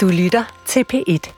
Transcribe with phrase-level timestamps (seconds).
[0.00, 1.32] Du lytter til P1.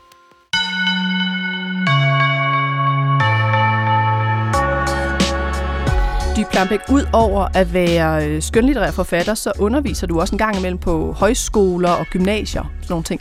[6.36, 10.58] Dy Plambæk, ud over at være øh, skønlitterær forfatter, så underviser du også en gang
[10.58, 13.20] imellem på højskoler og gymnasier, sådan nogle ting,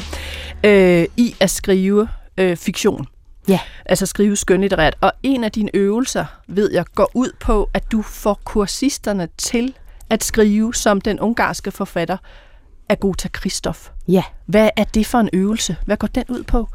[0.64, 3.08] øh, i at skrive øh, fiktion.
[3.48, 3.60] Ja.
[3.86, 4.98] Altså skrive skønlitterært.
[5.02, 9.74] Og en af dine øvelser, ved jeg, går ud på, at du får kursisterne til
[10.10, 12.18] at skrive som den ungarske forfatter
[12.92, 13.90] Agota Kristoff.
[14.08, 14.24] Ja.
[14.46, 15.76] Hvad er det for en øvelse?
[15.86, 16.68] Hvad går den ud på?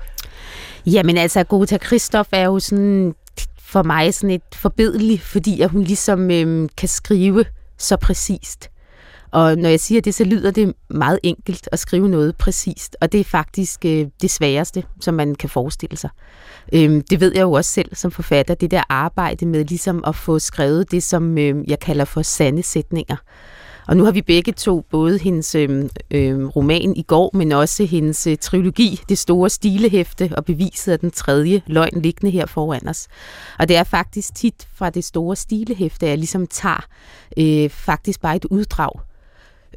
[0.87, 3.15] Jamen altså, Gota Kristoff er jo sådan
[3.59, 7.45] for mig sådan et forbedelig, fordi at hun ligesom øhm, kan skrive
[7.79, 8.71] så præcist.
[9.31, 13.13] Og når jeg siger det, så lyder det meget enkelt at skrive noget præcist, og
[13.13, 16.11] det er faktisk øh, det sværeste, som man kan forestille sig.
[16.73, 20.17] Øhm, det ved jeg jo også selv som forfatter, det der arbejde med ligesom at
[20.17, 23.17] få skrevet det, som øh, jeg kalder for sande sætninger.
[23.89, 28.27] Og nu har vi begge to, både hendes øh, roman i går, men også hendes
[28.27, 33.09] øh, trilogi, Det store stilehæfte og beviset af den tredje løgn liggende her foran os.
[33.59, 36.87] Og det er faktisk tit fra det store stilehæfte, at jeg ligesom tager
[37.39, 39.01] øh, faktisk bare et uddrag.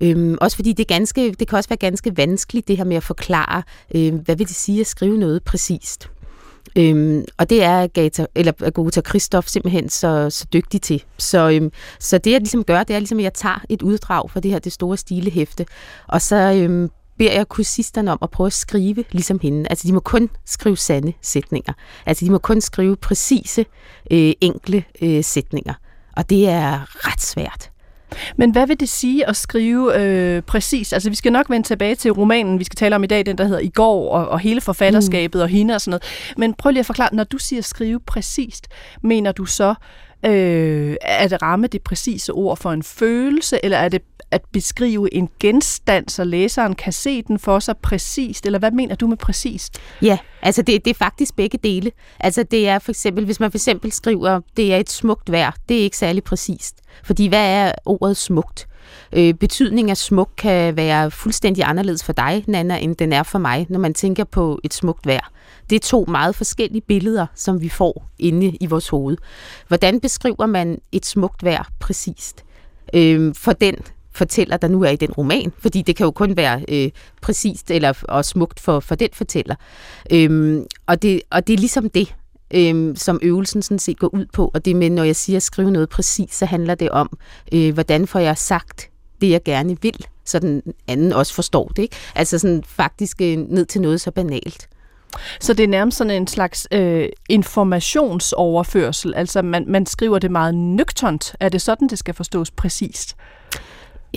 [0.01, 2.97] Øhm, også fordi det, er ganske, det kan også være ganske vanskeligt, det her med
[2.97, 3.63] at forklare,
[3.95, 6.09] øh, hvad vil det sige at skrive noget præcist.
[6.75, 11.03] Øhm, og det er Gata, eller Agota Kristoff simpelthen så, så dygtig til.
[11.17, 14.31] Så, øhm, så det jeg ligesom gør, det er ligesom, at jeg tager et uddrag
[14.31, 15.65] fra det her det store stilehæfte,
[16.07, 19.69] og så øhm, beder jeg kursisterne om at prøve at skrive ligesom hende.
[19.69, 21.73] Altså de må kun skrive sande sætninger.
[22.05, 23.65] Altså de må kun skrive præcise,
[24.11, 25.73] øh, enkle øh, sætninger.
[26.17, 27.71] Og det er ret svært.
[28.37, 30.93] Men hvad vil det sige at skrive øh, præcis?
[30.93, 33.37] Altså, vi skal nok vende tilbage til romanen, vi skal tale om i dag, den
[33.37, 35.43] der hedder I går, og, og hele forfatterskabet mm.
[35.43, 36.33] og hende og sådan noget.
[36.37, 38.67] Men prøv lige at forklare, når du siger skrive præcist,
[39.01, 39.73] mener du så,
[40.25, 40.95] øh,
[41.29, 46.09] det ramme det præcise ord for en følelse, eller er det at beskrive en genstand,
[46.09, 49.77] så læseren kan se den for sig præcist, eller hvad mener du med præcist?
[50.01, 51.91] Ja, altså det, det er faktisk begge dele.
[52.19, 55.51] Altså det er for eksempel, hvis man for eksempel skriver, det er et smukt vejr,
[55.69, 56.75] det er ikke særlig præcist.
[57.03, 58.67] Fordi hvad er ordet smukt?
[59.13, 63.39] Øh, betydning af smuk kan være fuldstændig anderledes for dig, Nana, end den er for
[63.39, 65.31] mig, når man tænker på et smukt vejr.
[65.69, 69.17] Det er to meget forskellige billeder, som vi får inde i vores hoved.
[69.67, 72.45] Hvordan beskriver man et smukt vejr præcist?
[72.93, 73.75] Øh, for den
[74.19, 76.91] fortæller, der nu er i den roman, fordi det kan jo kun være øh,
[77.21, 79.55] præcist eller og smukt for, for den fortæller.
[80.11, 82.15] Øhm, og, det, og det er ligesom det,
[82.53, 85.43] øhm, som øvelsen sådan set går ud på, og det med, når jeg siger at
[85.43, 87.17] skrive noget præcist, så handler det om,
[87.51, 88.89] øh, hvordan får jeg sagt
[89.21, 91.81] det, jeg gerne vil, så den anden også forstår det.
[91.81, 91.95] Ikke?
[92.15, 94.67] Altså sådan faktisk øh, ned til noget så banalt.
[95.39, 100.55] Så det er nærmest sådan en slags øh, informationsoverførsel, altså man, man skriver det meget
[100.55, 101.35] nøgternt.
[101.39, 103.15] Er det sådan, det skal forstås præcist?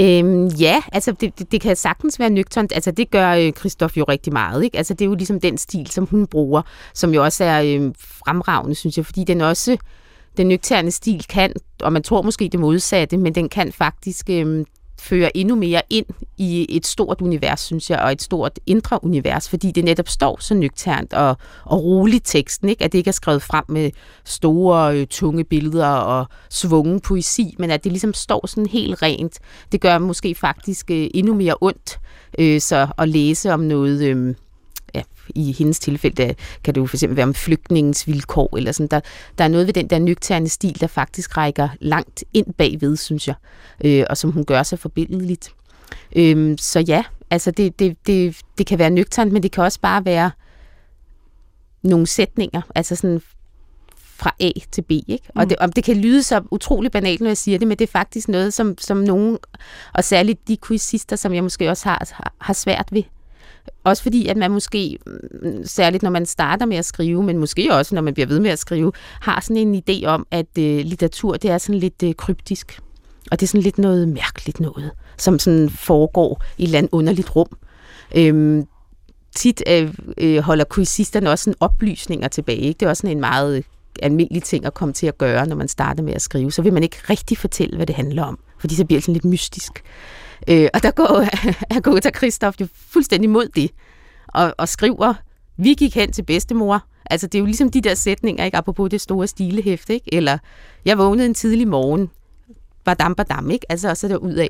[0.00, 2.72] Øhm, ja, altså det, det, det kan sagtens være nøgternt.
[2.72, 4.64] Altså det gør øh, Christoph jo rigtig meget.
[4.64, 4.78] Ikke?
[4.78, 6.62] Altså det er jo ligesom den stil, som hun bruger,
[6.94, 9.76] som jo også er øh, fremragende, synes jeg, fordi den også,
[10.36, 11.52] den nøgterne stil kan,
[11.82, 14.64] og man tror måske det modsatte, men den kan faktisk øh,
[15.02, 16.06] fører endnu mere ind
[16.38, 20.38] i et stort univers, synes jeg, og et stort indre univers, fordi det netop står
[20.40, 22.84] så nøgternt og, og roligt teksten, ikke?
[22.84, 23.90] at det ikke er skrevet frem med
[24.24, 29.38] store, øh, tunge billeder og svungen poesi, men at det ligesom står sådan helt rent.
[29.72, 32.00] Det gør måske faktisk øh, endnu mere ondt
[32.38, 34.02] øh, så at læse om noget...
[34.02, 34.34] Øh,
[35.28, 36.32] i hendes tilfælde der
[36.64, 38.88] kan det jo for eksempel være om flygtningens vilkår, eller sådan.
[38.88, 39.00] Der,
[39.38, 43.28] der er noget ved den der nøgterne stil, der faktisk rækker langt ind bagved, synes
[43.28, 43.34] jeg,
[43.84, 45.54] øh, og som hun gør sig forbindeligt.
[46.16, 49.80] Øh, så ja, altså det, det, det, det kan være nøgternt, men det kan også
[49.80, 50.30] bare være
[51.82, 53.20] nogle sætninger, altså sådan
[54.22, 54.90] fra A til B.
[54.90, 55.20] Ikke?
[55.28, 55.48] Og, mm.
[55.48, 57.92] det, og det kan lyde så utrolig banalt, når jeg siger det, men det er
[57.92, 59.38] faktisk noget, som, som nogen,
[59.94, 63.02] og særligt de quizzister, som jeg måske også har, har, har svært ved,
[63.84, 64.98] også fordi, at man måske,
[65.42, 68.40] mm, særligt når man starter med at skrive, men måske også når man bliver ved
[68.40, 72.02] med at skrive, har sådan en idé om, at øh, litteratur, det er sådan lidt
[72.02, 72.80] øh, kryptisk.
[73.30, 76.90] Og det er sådan lidt noget mærkeligt noget, som sådan foregår i et eller andet
[76.92, 77.48] underligt rum.
[78.16, 78.66] Øhm,
[79.36, 82.58] tit øh, øh, holder quizisterne også sådan oplysninger tilbage.
[82.58, 82.78] Ikke?
[82.78, 83.62] Det er også sådan en meget øh,
[84.02, 86.52] almindelig ting at komme til at gøre, når man starter med at skrive.
[86.52, 89.12] Så vil man ikke rigtig fortælle, hvad det handler om, fordi så bliver det sådan
[89.12, 89.82] lidt mystisk.
[90.48, 91.26] Øh, og der går
[91.76, 93.70] Agota Kristoff jo fuldstændig mod det,
[94.28, 95.14] og, og skriver,
[95.56, 96.84] vi gik hen til bedstemor.
[97.10, 98.56] Altså, det er jo ligesom de der sætninger, ikke?
[98.56, 100.14] Apropos det store stilehæfte, ikke?
[100.14, 100.38] Eller,
[100.84, 102.10] jeg vågnede en tidlig morgen.
[102.84, 103.66] Badam, badam, ikke?
[103.68, 104.48] Altså, og så der ud af.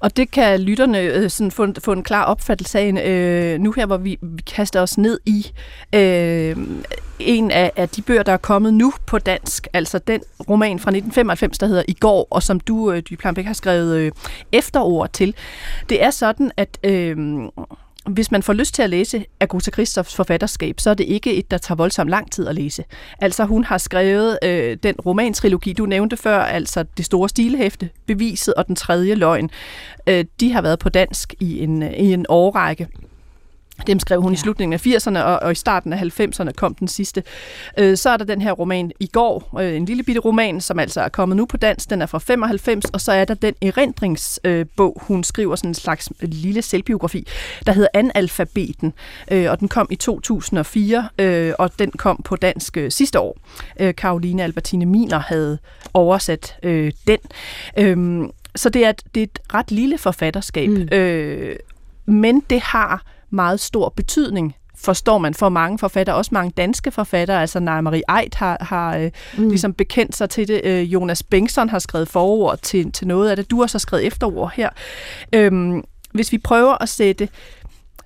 [0.00, 3.86] Og det kan lytterne øh, sådan få, få en klar opfattelse af øh, nu her,
[3.86, 5.46] hvor vi, vi kaster os ned i
[5.94, 6.56] øh,
[7.18, 10.90] en af, af de bøger, der er kommet nu på dansk, altså den roman fra
[10.90, 14.12] 1995, der hedder I går, og som du, øh, Dyplan Plambæk, har skrevet øh,
[14.52, 15.34] efterord til.
[15.88, 16.78] Det er sådan, at...
[16.84, 17.16] Øh,
[18.08, 21.50] hvis man får lyst til at læse Agota Christophs forfatterskab, så er det ikke et,
[21.50, 22.84] der tager voldsomt lang tid at læse.
[23.20, 28.54] Altså hun har skrevet øh, den romantrilogi, du nævnte før, altså Det store stilhæfte, Beviset
[28.54, 29.50] og Den tredje løgn.
[30.06, 32.88] Øh, de har været på dansk i en, i en årrække.
[33.86, 34.34] Dem skrev hun ja.
[34.34, 37.22] i slutningen af 80'erne, og, og i starten af 90'erne kom den sidste.
[37.78, 40.78] Øh, så er der den her roman i går, øh, en lille bitte roman, som
[40.78, 41.90] altså er kommet nu på dansk.
[41.90, 45.74] Den er fra 95, og så er der den erindringsbog, øh, hun skriver, sådan en
[45.74, 47.26] slags lille selvbiografi,
[47.66, 48.92] der hedder Analfabeten,
[49.30, 53.36] øh, og den kom i 2004, øh, og den kom på dansk øh, sidste år.
[53.80, 55.58] Øh, Karoline Albertine Miner havde
[55.94, 57.18] oversat øh, den.
[57.78, 60.88] Øh, så det er, et, det er et ret lille forfatterskab, mm.
[60.92, 61.56] øh,
[62.06, 64.54] men det har meget stor betydning
[64.84, 68.96] forstår man for mange forfattere, også mange danske forfattere, altså Naja Marie Eit har, har
[68.96, 69.48] øh, mm.
[69.48, 70.60] ligesom bekendt sig til det.
[70.64, 73.50] Øh, Jonas Bengtsson har skrevet forord til, til noget af det.
[73.50, 74.68] Du har så skrevet efterord her.
[75.34, 77.28] Øhm, hvis vi prøver at sætte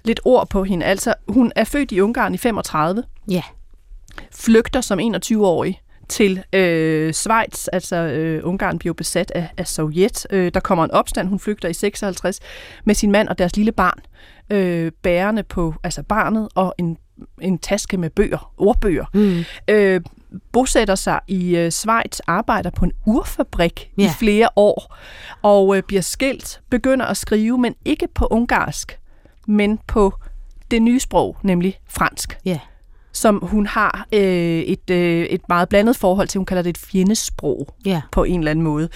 [0.04, 3.02] lidt ord på hende, altså hun er født i Ungarn i 35.
[3.30, 3.42] Ja.
[4.32, 10.26] Flygter som 21-årig til øh, Schweiz, altså øh, Ungarn blev besat af, af Sovjet.
[10.30, 12.40] Øh, der kommer en opstand, hun flygter i 56
[12.84, 13.98] med sin mand og deres lille barn
[14.50, 16.98] øh, bærende på altså barnet og en,
[17.40, 19.04] en taske med bøger, ordbøger.
[19.14, 19.44] Mm.
[19.68, 20.00] Øh,
[20.52, 24.04] bosætter sig i øh, Schweiz, arbejder på en urfabrik ja.
[24.04, 24.96] i flere år,
[25.42, 29.00] og øh, bliver skilt, begynder at skrive, men ikke på ungarsk,
[29.46, 30.12] men på
[30.70, 32.38] det nye sprog, nemlig fransk.
[32.44, 32.58] Ja
[33.14, 34.20] som hun har øh,
[34.60, 36.38] et, øh, et meget blandet forhold til.
[36.38, 38.02] Hun kalder det et fjendesprog ja.
[38.12, 38.88] på en eller anden måde.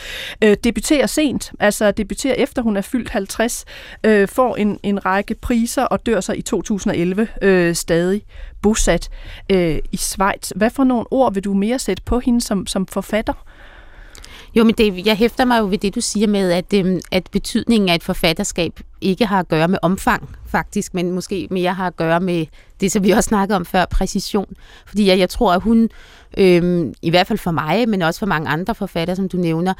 [0.45, 3.65] Øh, debuterer sent, altså debuterer efter hun er fyldt 50,
[4.05, 8.23] øh, får en, en række priser og dør så i 2011 øh, stadig
[8.63, 9.09] bosat
[9.51, 10.53] øh, i Schweiz.
[10.57, 13.45] Hvad for nogle ord vil du mere sætte på hende som, som forfatter?
[14.55, 17.29] Jo, men det, jeg hæfter mig jo ved det, du siger med, at, øhm, at
[17.33, 21.87] betydningen af et forfatterskab ikke har at gøre med omfang, faktisk, men måske mere har
[21.87, 22.47] at gøre med
[22.81, 24.55] det, som vi også snakkede om før, præcision.
[24.87, 25.89] Fordi jeg, jeg tror, at hun,
[26.39, 29.75] øhm, i hvert fald for mig, men også for mange andre forfattere, som du nævner,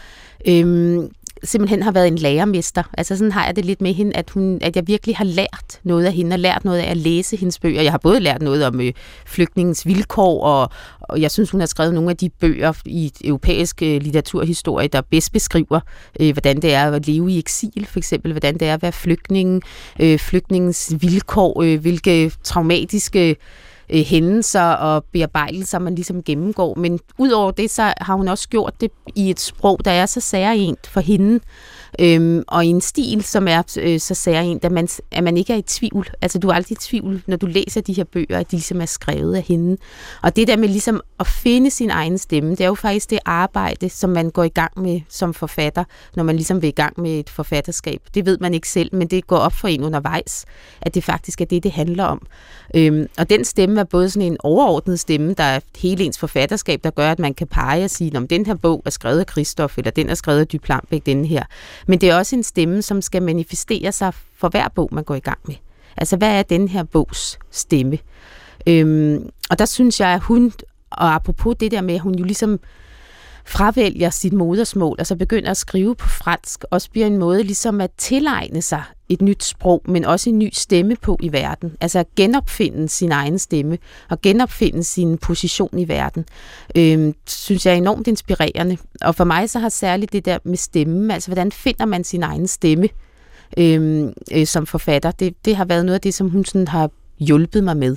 [0.49, 1.11] øhm,
[1.45, 2.83] simpelthen har været en lærermester.
[2.99, 5.81] Altså sådan har jeg det lidt med hende, at, hun, at jeg virkelig har lært
[5.83, 7.83] noget af hende, og lært noget af at læse hendes bøger.
[7.83, 8.93] Jeg har både lært noget om øh,
[9.27, 10.71] flygtningens vilkår, og,
[11.01, 15.01] og jeg synes, hun har skrevet nogle af de bøger i europæisk øh, litteraturhistorie, der
[15.01, 15.81] bedst beskriver,
[16.21, 18.93] øh, hvordan det er at leve i eksil, for eksempel, hvordan det er at være
[18.93, 19.63] flygtning,
[20.01, 23.37] øh, flygtningens vilkår, øh, hvilke traumatiske
[23.91, 26.75] øh, hændelser og bearbejdelser, man ligesom gennemgår.
[26.75, 30.21] Men udover det, så har hun også gjort det i et sprog, der er så
[30.21, 31.41] særligt for hende,
[32.01, 35.53] øhm, og i en stil, som er øh, så særlig, at man, at man ikke
[35.53, 36.09] er i tvivl.
[36.23, 38.81] Altså, du er aldrig i tvivl, når du læser de her bøger, at de ligesom
[38.81, 39.77] er skrevet af hende.
[40.23, 43.19] Og det der med ligesom at finde sin egen stemme, det er jo faktisk det
[43.25, 45.85] arbejde, som man går i gang med som forfatter,
[46.17, 48.03] når man ligesom vil i gang med et forfatterskab.
[48.15, 50.45] Det ved man ikke selv, men det går op for en undervejs,
[50.81, 52.27] at det faktisk er det, det handler om.
[52.77, 56.81] Øhm, og den stemme er både sådan en overordnet stemme, der er hele ens forfatterskab,
[56.85, 59.27] der gør, at man kan pege og sige, om den her bog er skrevet af
[59.31, 61.43] Christoph, eller den er skrevet af Duplanbæk, den her.
[61.87, 65.15] Men det er også en stemme, som skal manifestere sig for hver bog, man går
[65.15, 65.55] i gang med.
[65.97, 67.99] Altså, hvad er den her bogs stemme?
[68.67, 70.53] Øhm, og der synes jeg, at hun,
[70.91, 72.61] og apropos det der med, at hun jo ligesom
[73.49, 77.81] fravælger sit modersmål, og så begynder at skrive på fransk, også bliver en måde ligesom
[77.81, 81.77] at tilegne sig et nyt sprog, men også en ny stemme på i verden.
[81.81, 83.79] Altså at genopfinde sin egen stemme,
[84.11, 86.25] og genopfinde sin position i verden,
[86.77, 88.77] øh, synes jeg er enormt inspirerende.
[89.01, 92.23] Og for mig så har særligt det der med stemme, altså hvordan finder man sin
[92.23, 92.89] egen stemme
[93.57, 96.91] øh, øh, som forfatter, det, det har været noget af det, som hun sådan har
[97.19, 97.97] hjulpet mig med.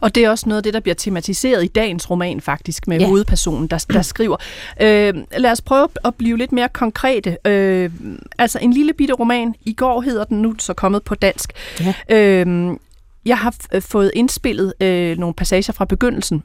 [0.00, 3.00] Og det er også noget af det, der bliver tematiseret i dagens roman faktisk, med
[3.00, 3.06] ja.
[3.06, 4.36] hovedpersonen, der, der skriver.
[4.80, 7.36] Øh, lad os prøve at blive lidt mere konkrete.
[7.44, 7.90] Øh,
[8.38, 11.52] altså en lille bitte roman, i går hedder den nu så kommet på dansk.
[11.80, 11.94] Ja.
[12.16, 12.76] Øh,
[13.24, 16.42] jeg har fået indspillet øh, nogle passager fra begyndelsen.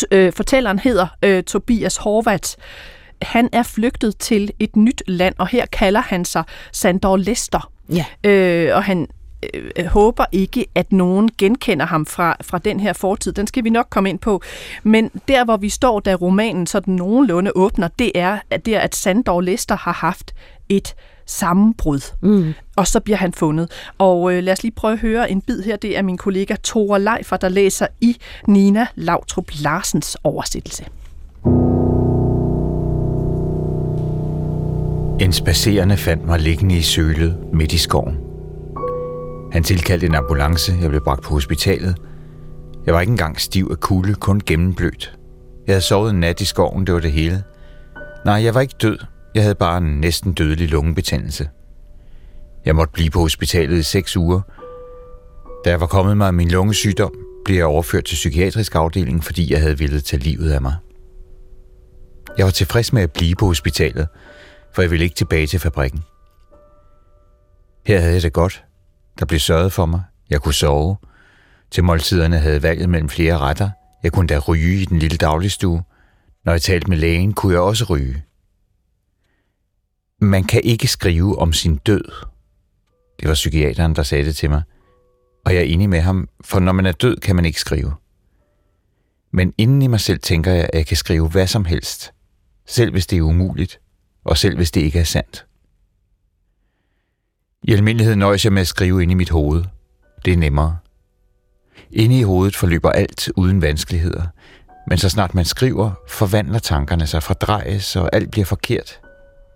[0.00, 2.56] T- øh, fortælleren hedder øh, Tobias Horvat.
[3.22, 7.70] Han er flygtet til et nyt land, og her kalder han sig Sandor Lester.
[7.92, 8.04] Ja.
[8.24, 9.08] Øh, og han
[9.54, 13.32] øh, håber ikke, at nogen genkender ham fra, fra den her fortid.
[13.32, 14.42] Den skal vi nok komme ind på.
[14.82, 18.80] Men der, hvor vi står, da romanen sådan nogenlunde åbner, det er, at, det er,
[18.80, 20.34] at Sandor Lester har haft
[20.68, 20.94] et
[21.26, 22.00] sammenbrud.
[22.22, 22.54] Mm.
[22.76, 23.70] Og så bliver han fundet.
[23.98, 25.76] Og øh, lad os lige prøve at høre en bid her.
[25.76, 28.16] Det er min kollega Tore Leifer, der læser i
[28.48, 30.84] Nina Lautrup Larsens oversættelse.
[35.20, 38.25] En spacerende fandt mig liggende i sølet midt i skoven.
[39.56, 41.96] Han tilkaldte en ambulance, jeg blev bragt på hospitalet.
[42.86, 45.18] Jeg var ikke engang stiv af kulde, kun gennemblødt.
[45.66, 47.44] Jeg havde sovet en nat i skoven, det var det hele.
[48.24, 48.98] Nej, jeg var ikke død.
[49.34, 51.48] Jeg havde bare en næsten dødelig lungebetændelse.
[52.64, 54.40] Jeg måtte blive på hospitalet i seks uger.
[55.64, 59.52] Da jeg var kommet mig af min lungesygdom, blev jeg overført til psykiatrisk afdeling, fordi
[59.52, 60.74] jeg havde ville tage livet af mig.
[62.38, 64.08] Jeg var tilfreds med at blive på hospitalet,
[64.74, 66.02] for jeg ville ikke tilbage til fabrikken.
[67.86, 68.65] Her havde jeg det godt.
[69.18, 70.02] Der blev sørget for mig.
[70.30, 70.96] Jeg kunne sove.
[71.70, 73.70] Til måltiderne havde valget mellem flere retter.
[74.02, 75.82] Jeg kunne da ryge i den lille dagligstue.
[76.44, 78.24] Når jeg talte med lægen, kunne jeg også ryge.
[80.20, 82.04] Man kan ikke skrive om sin død.
[83.20, 84.62] Det var psykiateren, der sagde det til mig.
[85.44, 87.94] Og jeg er enig med ham, for når man er død, kan man ikke skrive.
[89.32, 92.12] Men inden i mig selv tænker jeg, at jeg kan skrive hvad som helst.
[92.66, 93.80] Selv hvis det er umuligt,
[94.24, 95.46] og selv hvis det ikke er sandt.
[97.68, 99.64] I almindelighed nøjes jeg med at skrive ind i mit hoved.
[100.24, 100.76] Det er nemmere.
[101.90, 104.22] Inde i hovedet forløber alt uden vanskeligheder,
[104.88, 109.00] men så snart man skriver, forvandler tankerne sig, fordrejes, og alt bliver forkert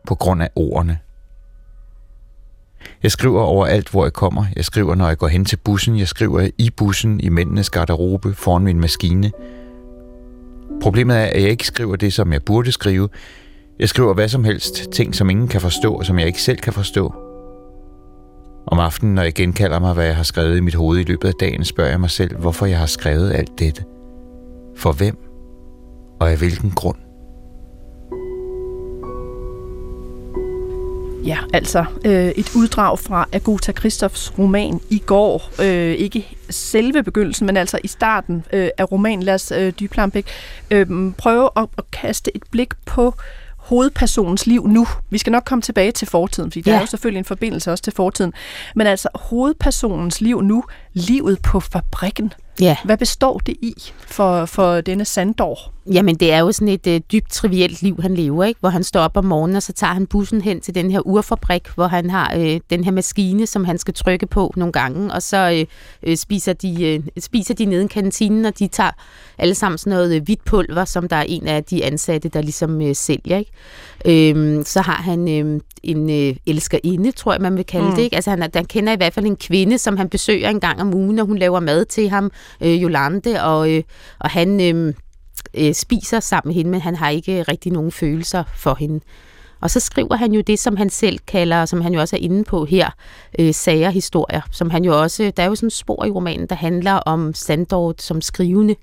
[0.06, 0.98] på grund af ordene.
[3.02, 4.44] Jeg skriver overalt, hvor jeg kommer.
[4.56, 5.98] Jeg skriver, når jeg går hen til bussen.
[5.98, 9.30] Jeg skriver i bussen, i mændenes garderobe, foran min maskine.
[10.82, 13.08] Problemet er, at jeg ikke skriver det, som jeg burde skrive.
[13.78, 16.58] Jeg skriver hvad som helst, ting, som ingen kan forstå, og som jeg ikke selv
[16.58, 17.29] kan forstå.
[18.70, 21.28] Om aftenen, når jeg genkalder mig, hvad jeg har skrevet i mit hoved i løbet
[21.28, 23.84] af dagen, spørger jeg mig selv, hvorfor jeg har skrevet alt dette.
[24.76, 25.16] For hvem?
[26.20, 26.96] Og af hvilken grund?
[31.24, 35.50] Ja, altså øh, et uddrag fra Agota Christophs roman i går.
[35.62, 39.22] Øh, ikke selve begyndelsen, men altså i starten øh, af romanen.
[39.22, 40.26] Lad os, øh, Dyplampik,
[40.70, 40.86] øh,
[41.18, 43.14] prøve at, at kaste et blik på
[43.60, 44.86] hovedpersonens liv nu.
[45.10, 46.70] Vi skal nok komme tilbage til fortiden, fordi ja.
[46.70, 48.32] der er jo selvfølgelig en forbindelse også til fortiden.
[48.76, 52.32] Men altså hovedpersonens liv nu, livet på fabrikken.
[52.60, 52.76] Ja.
[52.84, 53.74] Hvad består det i
[54.06, 55.72] for, for denne Sandor?
[55.86, 58.60] Jamen, det er jo sådan et øh, dybt trivielt liv, han lever, ikke?
[58.60, 61.06] hvor han står op om morgenen, og så tager han bussen hen til den her
[61.06, 65.12] urfabrik, hvor han har øh, den her maskine, som han skal trykke på nogle gange,
[65.12, 65.66] og så øh,
[66.10, 68.90] øh, spiser, de, øh, spiser de nede i kantinen, og de tager
[69.38, 72.42] alle sammen sådan noget øh, hvidt pulver, som der er en af de ansatte, der
[72.42, 73.36] ligesom øh, sælger.
[73.38, 74.32] Ikke?
[74.36, 77.94] Øh, så har han øh, en øh, elskerinde, tror jeg, man vil kalde mm.
[77.94, 78.02] det.
[78.02, 78.16] Ikke?
[78.16, 80.94] Altså, han, han kender i hvert fald en kvinde, som han besøger en gang om
[80.94, 83.82] ugen, og hun laver mad til ham, øh, Jolande, og, øh,
[84.18, 84.60] og han...
[84.60, 84.94] Øh,
[85.54, 89.00] øh, spiser sammen med hende, men han har ikke rigtig nogen følelser for hende.
[89.60, 92.20] Og så skriver han jo det, som han selv kalder, som han jo også er
[92.20, 92.90] inde på her,
[93.38, 96.92] øh, sager-historier, som han jo også, der er jo sådan spor i romanen, der handler
[96.92, 98.76] om Sandort som skrivende, øh,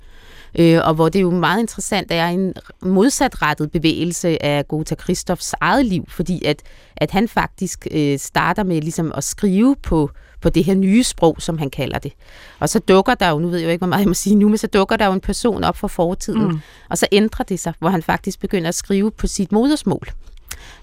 [0.84, 5.56] og hvor det er jo meget interessant, at er en modsatrettet bevægelse af Gota Christoffs
[5.62, 6.64] eget liv, fordi at,
[6.98, 10.10] at han faktisk øh, starter med ligesom at skrive på
[10.42, 12.12] på det her nye sprog, som han kalder det.
[12.60, 14.36] Og så dukker der jo, nu ved jeg jo ikke, hvor meget jeg må sige
[14.36, 16.60] nu, men så dukker der jo en person op for fortiden, mm.
[16.90, 20.08] og så ændrer det sig, hvor han faktisk begynder at skrive på sit modersmål.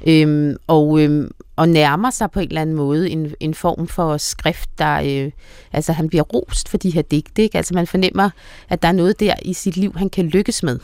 [0.07, 4.16] Øhm, og, øhm, og nærmer sig på en eller anden måde en, en form for
[4.16, 5.31] skrift, der, øh,
[5.73, 7.57] altså han bliver rost for de her digte, ikke?
[7.57, 8.31] altså man fornemmer,
[8.69, 10.78] at der er noget der i sit liv, han kan lykkes med.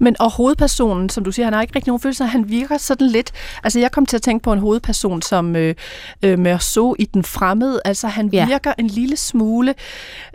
[0.00, 3.06] Men og hovedpersonen, som du siger, han har ikke rigtig nogen følelser, han virker sådan
[3.06, 3.32] lidt,
[3.64, 5.74] altså jeg kom til at tænke på en hovedperson som øh,
[6.22, 8.46] øh, så i den fremmede, altså han ja.
[8.46, 9.74] virker en lille smule,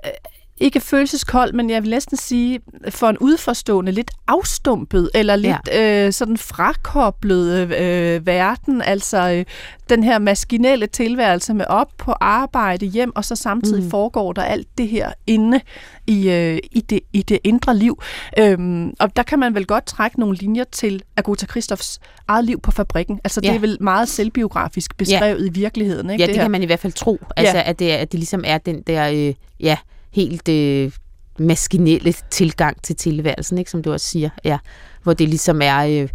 [0.06, 0.12] øh,
[0.58, 2.60] ikke følelseskold, men jeg vil næsten sige,
[2.90, 6.06] for en udforstående, lidt afstumpet, eller lidt ja.
[6.06, 9.46] øh, sådan frakoblet øh, verden, altså øh,
[9.90, 13.90] den her maskinelle tilværelse med op på arbejde, hjem, og så samtidig mm.
[13.90, 15.62] foregår der alt det her inde
[16.08, 18.02] i, øh, i, det, i det indre liv.
[18.40, 22.62] Øhm, og der kan man vel godt trække nogle linjer til Agota Christoffs eget liv
[22.62, 23.20] på fabrikken.
[23.24, 23.50] Altså ja.
[23.50, 25.46] det er vel meget selvbiografisk beskrevet ja.
[25.46, 26.10] i virkeligheden.
[26.10, 26.44] Ikke, ja, det, det her?
[26.44, 27.20] kan man i hvert fald tro.
[27.36, 27.70] Altså ja.
[27.70, 29.78] at, det, at det ligesom er den der, øh, ja
[30.16, 30.92] helt øh,
[31.40, 34.58] maskinelle tilgang til tilværelsen, ikke, som du også siger, ja,
[35.04, 35.86] hvor det ligesom er...
[35.86, 36.10] Øh,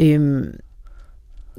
[0.00, 0.44] øh,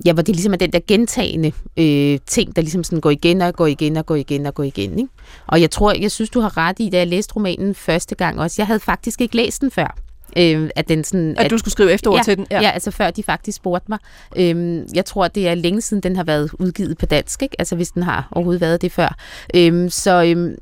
[0.06, 3.42] ja, hvor det ligesom er den der gentagende øh, ting, der ligesom sådan går igen
[3.42, 5.00] og går igen og går igen og går igen.
[5.00, 5.12] Ikke?
[5.48, 8.40] Og jeg tror, jeg synes, du har ret i, da jeg læste romanen første gang
[8.40, 8.56] også.
[8.58, 9.98] Jeg havde faktisk ikke læst den før.
[10.38, 12.48] Øh, at, den sådan, at, at du skulle skrive efterord ja, til den?
[12.52, 12.62] Ja.
[12.62, 14.00] ja, altså før de faktisk spurgte mig.
[14.36, 17.56] Øh, jeg tror, det er længe siden, den har været udgivet på dansk, ikke?
[17.60, 19.18] altså hvis den har overhovedet været det før.
[19.56, 20.58] Øh, så, øh,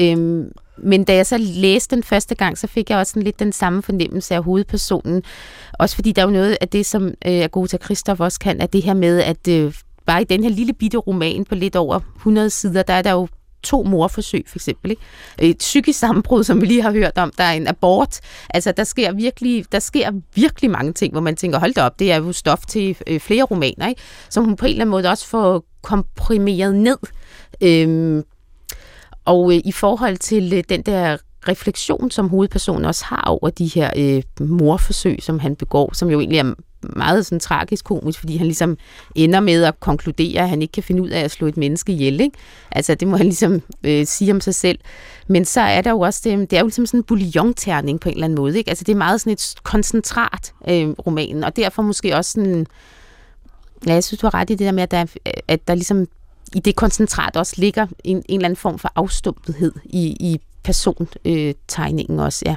[0.00, 3.38] Øhm, men da jeg så læste den første gang, så fik jeg også sådan lidt
[3.38, 5.22] den samme fornemmelse af hovedpersonen.
[5.78, 8.72] Også fordi der er jo noget af det, som øh, Agota Christoph også kan, at
[8.72, 9.74] det her med, at øh,
[10.06, 13.10] bare i den her lille bitte roman på lidt over 100 sider, der er der
[13.10, 13.28] jo
[13.62, 14.90] to morforsøg, for eksempel.
[14.90, 15.02] Ikke?
[15.38, 18.20] Et psykisk sammenbrud, som vi lige har hørt om, der er en abort.
[18.50, 21.98] Altså, der sker virkelig, der sker virkelig mange ting, hvor man tænker, hold da op,
[21.98, 24.00] det er jo stof til øh, flere romaner, ikke?
[24.28, 26.98] som hun på en eller anden måde også får komprimeret ned.
[27.60, 28.24] Øhm,
[29.30, 31.16] og øh, i forhold til øh, den der
[31.48, 36.20] refleksion, som hovedpersonen også har over de her øh, morforsøg, som han begår, som jo
[36.20, 36.54] egentlig er
[36.96, 38.76] meget sådan tragisk komisk, fordi han ligesom
[39.14, 41.92] ender med at konkludere, at han ikke kan finde ud af at slå et menneske
[41.92, 42.20] ihjel.
[42.20, 42.38] Ikke?
[42.70, 44.78] Altså det må han ligesom øh, sige om sig selv.
[45.28, 48.08] Men så er der jo også, det, det er jo ligesom sådan en bouillon-terning på
[48.08, 48.58] en eller anden måde.
[48.58, 48.70] Ikke?
[48.70, 52.66] Altså det er meget sådan et koncentrat, øh, romanen, og derfor måske også sådan,
[53.86, 55.04] ja, jeg synes, du har ret i det der med, at der,
[55.48, 56.06] at der ligesom
[56.54, 62.18] i det koncentrat også ligger en, en eller anden form for afstumpethed i, i persontegningen
[62.18, 62.56] øh, også, ja.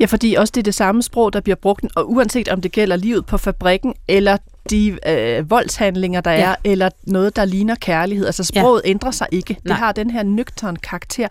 [0.00, 2.72] Ja, fordi også det er det samme sprog, der bliver brugt, og uanset om det
[2.72, 4.36] gælder livet på fabrikken, eller
[4.70, 6.40] de øh, voldshandlinger, der ja.
[6.40, 8.26] er, eller noget, der ligner kærlighed.
[8.26, 8.90] Altså sproget ja.
[8.90, 9.54] ændrer sig ikke.
[9.54, 9.76] Det Nej.
[9.76, 11.28] har den her nøgtern karakter.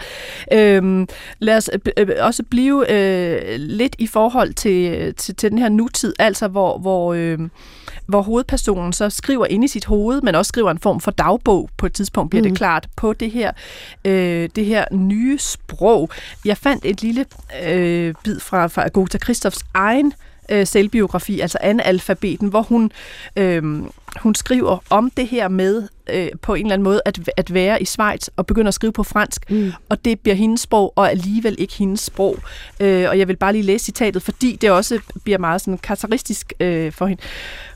[0.51, 1.07] Øhm,
[1.39, 5.69] lad os øh, øh, også blive øh, lidt i forhold til, til, til den her
[5.69, 7.39] nutid, altså hvor, hvor øh,
[8.05, 11.69] hvor hovedpersonen så skriver ind i sit hoved, men også skriver en form for dagbog
[11.77, 12.50] på et tidspunkt, bliver mm.
[12.50, 13.51] det klart, på det her,
[14.05, 16.09] øh, det her nye sprog.
[16.45, 17.25] Jeg fandt et lille
[17.65, 20.28] øh, bid fra, fra Agota Christoffs egen øh,
[20.65, 22.91] selvbiografi, altså analfabeten, hvor hun,
[23.36, 23.63] øh,
[24.20, 27.82] hun skriver om det her med øh, på en eller anden måde at, at være
[27.82, 29.72] i Schweiz og begynde at skrive på fransk, mm.
[29.89, 32.38] og det bliver hendes sprog, og alligevel ikke hendes sprog.
[32.79, 36.53] Øh, og jeg vil bare lige læse citatet, fordi det også bliver meget sådan karakteristisk
[36.60, 37.22] øh, for hende.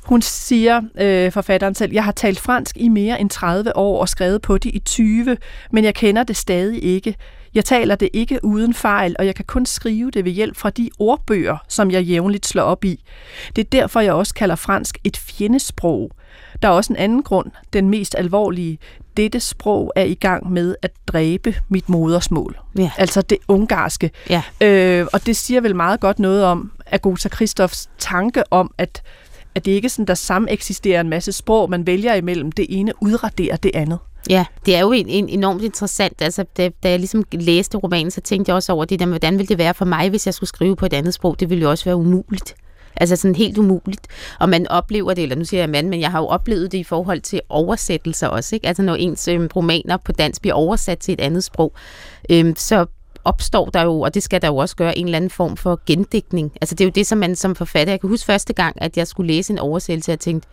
[0.04, 4.10] Hun siger, øh, forfatteren selv, jeg har talt fransk i mere end 30 år og
[4.10, 5.38] skrevet på det i 20,
[5.72, 7.16] men jeg kender det stadig ikke.
[7.56, 10.70] Jeg taler det ikke uden fejl, og jeg kan kun skrive det ved hjælp fra
[10.70, 13.04] de ordbøger, som jeg jævnligt slår op i.
[13.56, 16.12] Det er derfor, jeg også kalder fransk et fjendesprog.
[16.62, 18.78] Der er også en anden grund, den mest alvorlige.
[19.18, 22.58] Dette sprog er i gang med at dræbe mit modersmål.
[22.78, 22.92] Ja.
[22.98, 24.12] Altså det ungarske.
[24.30, 24.44] Ja.
[24.62, 29.02] Øh, og det siger vel meget godt noget om Agota Christoffs tanke om, at
[29.56, 32.52] at det ikke er sådan, der samme eksisterer en masse sprog, man vælger imellem.
[32.52, 34.00] Det ene udraderer det andet.
[34.30, 36.22] Ja, det er jo en, en enormt interessant.
[36.22, 39.38] Altså, da, da jeg ligesom læste romanen, så tænkte jeg også over det der, hvordan
[39.38, 41.40] ville det være for mig, hvis jeg skulle skrive på et andet sprog?
[41.40, 42.56] Det ville jo også være umuligt.
[42.96, 44.08] Altså sådan helt umuligt.
[44.40, 46.78] Og man oplever det, eller nu siger jeg mand, men jeg har jo oplevet det
[46.78, 48.56] i forhold til oversættelser også.
[48.56, 48.68] Ikke?
[48.68, 51.74] Altså når ens øhm, romaner på dansk bliver oversat til et andet sprog,
[52.30, 52.86] øhm, så
[53.26, 55.80] opstår der jo, og det skal der jo også gøre, en eller anden form for
[55.86, 56.52] gendækning.
[56.62, 58.98] Altså det er jo det, som man som forfatter, jeg kan huske første gang, at
[58.98, 60.48] jeg skulle læse en oversættelse, og jeg tænkte,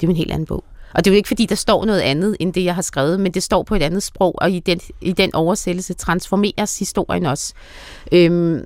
[0.00, 0.64] det er jo en helt anden bog.
[0.94, 3.20] Og det er jo ikke, fordi der står noget andet, end det, jeg har skrevet,
[3.20, 7.26] men det står på et andet sprog, og i den, i den oversættelse transformeres historien
[7.26, 7.54] også.
[8.12, 8.64] Øhm,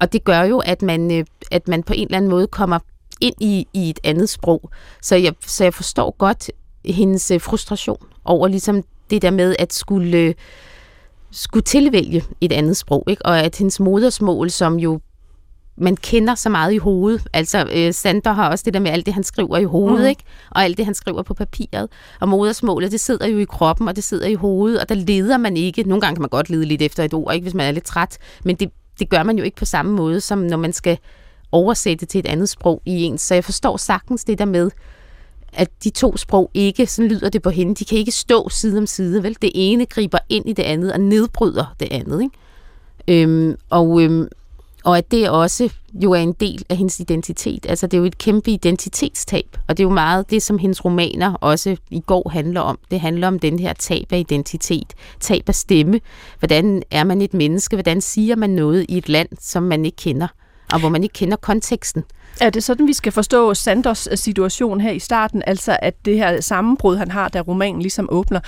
[0.00, 2.78] og det gør jo, at man, øh, at man på en eller anden måde kommer
[3.20, 4.70] ind i, i et andet sprog.
[5.02, 6.50] Så jeg, så jeg forstår godt
[6.84, 10.34] hendes øh, frustration over ligesom det der med at skulle, øh,
[11.30, 13.26] skulle tilvælge et andet sprog, ikke?
[13.26, 15.00] og at hendes modersmål, som jo
[15.80, 17.26] man kender så meget i hovedet.
[17.32, 20.06] Altså, øh, Sander har også det der med alt det, han skriver i hovedet, mm.
[20.06, 20.22] ikke?
[20.50, 21.88] Og alt det, han skriver på papiret.
[22.20, 25.36] Og modersmålet, det sidder jo i kroppen, og det sidder i hovedet, og der leder
[25.36, 25.82] man ikke.
[25.82, 27.84] Nogle gange kan man godt lede lidt efter et ord, ikke, hvis man er lidt
[27.84, 28.18] træt.
[28.44, 30.98] Men det, det gør man jo ikke på samme måde, som når man skal
[31.52, 33.22] oversætte til et andet sprog i ens.
[33.22, 34.70] Så jeg forstår sagtens det der med,
[35.52, 38.78] at de to sprog ikke, sådan lyder det på hende, de kan ikke stå side
[38.78, 39.36] om side, vel?
[39.42, 42.36] Det ene griber ind i det andet og nedbryder det andet, ikke?
[43.08, 44.28] Øhm, og, øhm,
[44.88, 47.66] og at det også jo er en del af hendes identitet.
[47.68, 50.84] Altså det er jo et kæmpe identitetstab, og det er jo meget det, som hendes
[50.84, 52.78] romaner også i går handler om.
[52.90, 56.00] Det handler om den her tab af identitet, tab af stemme.
[56.38, 57.76] Hvordan er man et menneske?
[57.76, 60.28] Hvordan siger man noget i et land, som man ikke kender,
[60.72, 62.04] og hvor man ikke kender konteksten?
[62.40, 66.40] Er det sådan, vi skal forstå Sanders situation her i starten, altså at det her
[66.40, 68.40] sammenbrud, han har, da romanen ligesom åbner,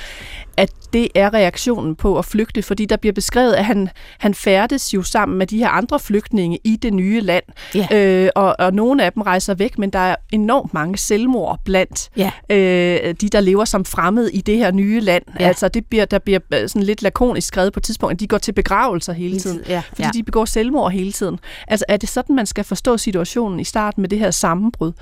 [0.56, 4.94] at det er reaktionen på at flygte, fordi der bliver beskrevet, at han, han færdes
[4.94, 7.44] jo sammen med de her andre flygtninge i det nye land,
[7.76, 8.24] yeah.
[8.24, 12.10] øh, og, og nogle af dem rejser væk, men der er enormt mange selvmord blandt
[12.18, 12.32] yeah.
[12.50, 15.22] øh, de, der lever som fremmede i det her nye land.
[15.28, 15.48] Yeah.
[15.48, 18.26] Altså det bliver, der bliver øh, sådan lidt lakonisk skrevet på et tidspunkt, at de
[18.26, 19.82] går til begravelser hele tiden, yeah.
[19.88, 20.14] fordi yeah.
[20.14, 21.38] de begår selvmord hele tiden.
[21.68, 24.92] Altså er det sådan, man skal forstå situationen i starten med det her sammenbrud?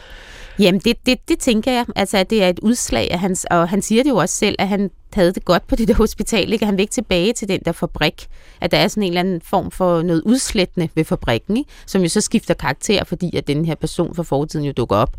[0.58, 1.86] Jamen, det, det, det tænker jeg.
[1.96, 4.56] Altså, at det er et udslag af hans, og han siger det jo også selv,
[4.58, 6.66] at han havde det godt på det der hospital, ikke?
[6.66, 8.28] Han vil ikke tilbage til den der fabrik,
[8.60, 11.70] at der er sådan en eller anden form for noget udslættende ved fabrikken, ikke?
[11.86, 15.16] som jo så skifter karakter, fordi at den her person fra fortiden jo dukker op.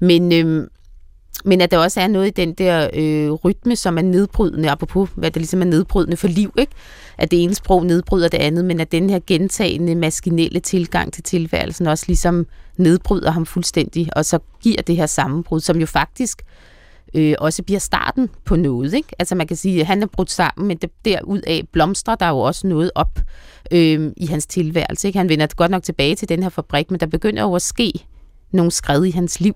[0.00, 0.68] Men, øhm,
[1.44, 5.10] men at der også er noget i den der øh, rytme, som er nedbrydende, apropos
[5.14, 6.72] hvad der ligesom er nedbrydende for liv, ikke?
[7.18, 11.22] at det ene sprog nedbryder det andet, men at den her gentagende maskinelle tilgang til
[11.22, 16.42] tilværelsen også ligesom nedbryder ham fuldstændig, og så giver det her sammenbrud, som jo faktisk
[17.14, 18.94] øh, også bliver starten på noget.
[18.94, 19.08] Ikke?
[19.18, 22.66] Altså man kan sige, at han er brudt sammen, men derudaf blomstrer der jo også
[22.66, 23.18] noget op
[23.72, 25.08] øh, i hans tilværelse.
[25.08, 25.18] Ikke?
[25.18, 27.92] Han vender godt nok tilbage til den her fabrik, men der begynder jo at ske
[28.52, 29.54] nogle skred i hans liv.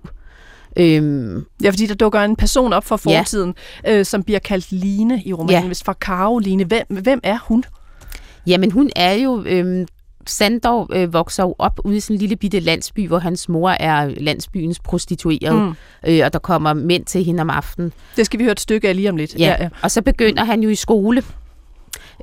[0.79, 3.99] Øhm, ja, fordi der dukker en person op fra fortiden, ja.
[3.99, 5.67] øh, som bliver kaldt Line i romanen, ja.
[5.67, 6.65] hvis fra Caroline.
[6.65, 7.63] Hvem, hvem er hun?
[8.47, 9.43] Jamen, hun er jo...
[9.45, 9.87] Øhm,
[10.29, 13.69] Sandor øh, vokser jo op ude i sådan en lille bitte landsby, hvor hans mor
[13.69, 15.73] er landsbyens prostitueret, mm.
[16.07, 17.93] øh, og der kommer mænd til hende om aftenen.
[18.15, 19.35] Det skal vi høre et stykke af lige om lidt.
[19.39, 19.69] Ja, ja, ja.
[19.81, 21.23] og så begynder han jo i skole,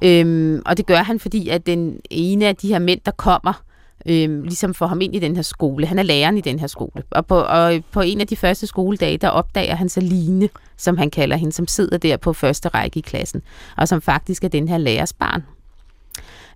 [0.02, 3.62] øhm, og det gør han, fordi at den ene af de her mænd, der kommer,
[4.06, 5.86] øhm, ligesom får ham ind i den her skole.
[5.86, 7.02] Han er læreren i den her skole.
[7.10, 10.98] Og på, og på en af de første skoledage, der opdager han så Line, som
[10.98, 13.42] han kalder hende, som sidder der på første række i klassen,
[13.76, 15.42] og som faktisk er den her lærers barn.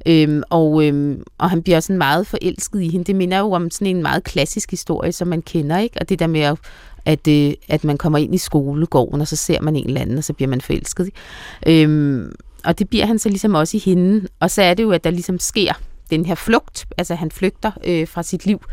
[0.06, 3.04] Øhm, og, øhm, og han bliver sådan meget forelsket i hende.
[3.04, 5.96] Det minder jo om sådan en meget klassisk historie, som man kender, ikke?
[6.00, 6.58] Og det der med, at,
[7.04, 10.18] at, øh, at man kommer ind i skolegården, og så ser man en eller anden,
[10.18, 11.06] og så bliver man forelsket.
[11.06, 11.82] Ikke?
[11.84, 12.32] Øhm,
[12.64, 14.28] og det bliver han så ligesom også i hende.
[14.40, 15.72] Og så er det jo, at der ligesom sker
[16.11, 18.64] den her flugt, altså han flygter øh, fra sit liv.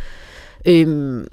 [0.65, 1.27] Øhm,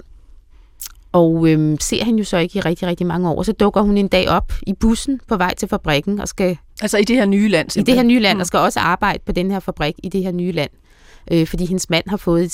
[1.11, 3.43] og øhm, ser han jo så ikke i rigtig, rigtig mange år.
[3.43, 6.57] Så dukker hun en dag op i bussen på vej til fabrikken og skal...
[6.81, 7.69] Altså i det her nye land?
[7.69, 7.93] Simpelthen.
[7.93, 8.39] I det her nye land, mm.
[8.39, 10.69] og skal også arbejde på den her fabrik i det her nye land.
[11.31, 12.51] Øh, fordi hendes mand har fået et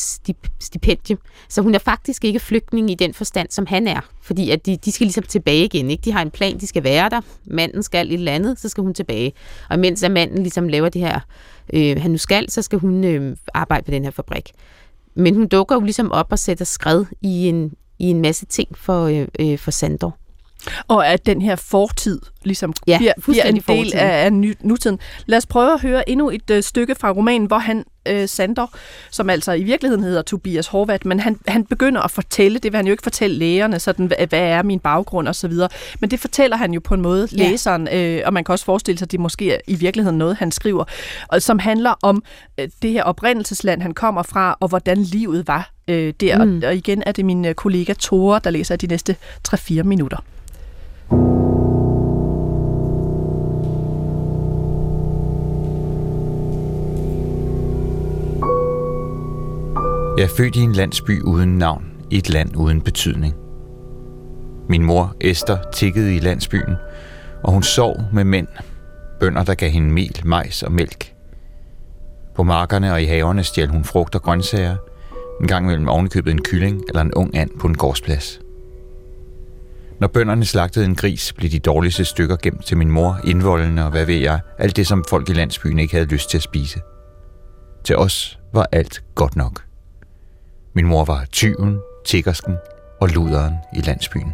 [0.59, 1.19] stipendium.
[1.49, 4.01] Så hun er faktisk ikke flygtning i den forstand, som han er.
[4.21, 5.89] Fordi at de, de skal ligesom tilbage igen.
[5.89, 6.01] Ikke?
[6.01, 7.21] De har en plan, de skal være der.
[7.45, 9.33] Manden skal et eller andet, så skal hun tilbage.
[9.69, 11.19] Og mens at manden ligesom laver det her,
[11.73, 14.51] øh, han nu skal, så skal hun øh, arbejde på den her fabrik.
[15.15, 18.77] Men hun dukker jo ligesom op og sætter skred i en, i en masse ting
[18.77, 20.17] for, øh, øh, for Sandor.
[20.87, 24.99] Og at den her fortid ligesom ja, bliver, bliver en del af, af nutiden.
[25.25, 28.67] Lad os prøve at høre endnu et uh, stykke fra romanen, hvor han, uh, Sander,
[29.11, 32.75] som altså i virkeligheden hedder Tobias Horvat, men han, han begynder at fortælle, det vil
[32.75, 36.11] han jo ikke fortælle lægerne, sådan, hvad, hvad er min baggrund og så videre, men
[36.11, 37.49] det fortæller han jo på en måde ja.
[37.49, 40.35] læseren, uh, og man kan også forestille sig, at det måske er i virkeligheden noget,
[40.35, 40.83] han skriver,
[41.27, 42.23] og som handler om
[42.61, 46.45] uh, det her oprindelsesland, han kommer fra, og hvordan livet var uh, der.
[46.45, 46.61] Mm.
[46.63, 49.15] Og, og igen er det min uh, kollega Tore, der læser de næste
[49.49, 50.17] 3-4 minutter.
[60.19, 63.35] Jeg er født i en landsby uden navn, i et land uden betydning.
[64.69, 66.75] Min mor, Esther, tikkede i landsbyen,
[67.43, 68.47] og hun sov med mænd,
[69.19, 71.13] bønder, der gav hende mel, majs og mælk.
[72.35, 74.75] På markerne og i haverne stjal hun frugt og grøntsager,
[75.41, 78.39] en gang mellem ovenkøbet en kylling eller en ung and på en gårdsplads.
[79.99, 83.91] Når bønderne slagtede en gris, blev de dårligste stykker gemt til min mor, indvoldene og
[83.91, 86.79] hvad ved jeg, alt det som folk i landsbyen ikke havde lyst til at spise.
[87.83, 89.68] Til os var alt godt nok.
[90.73, 92.55] Min mor var tyven, tiggersken
[93.01, 94.33] og luderen i landsbyen.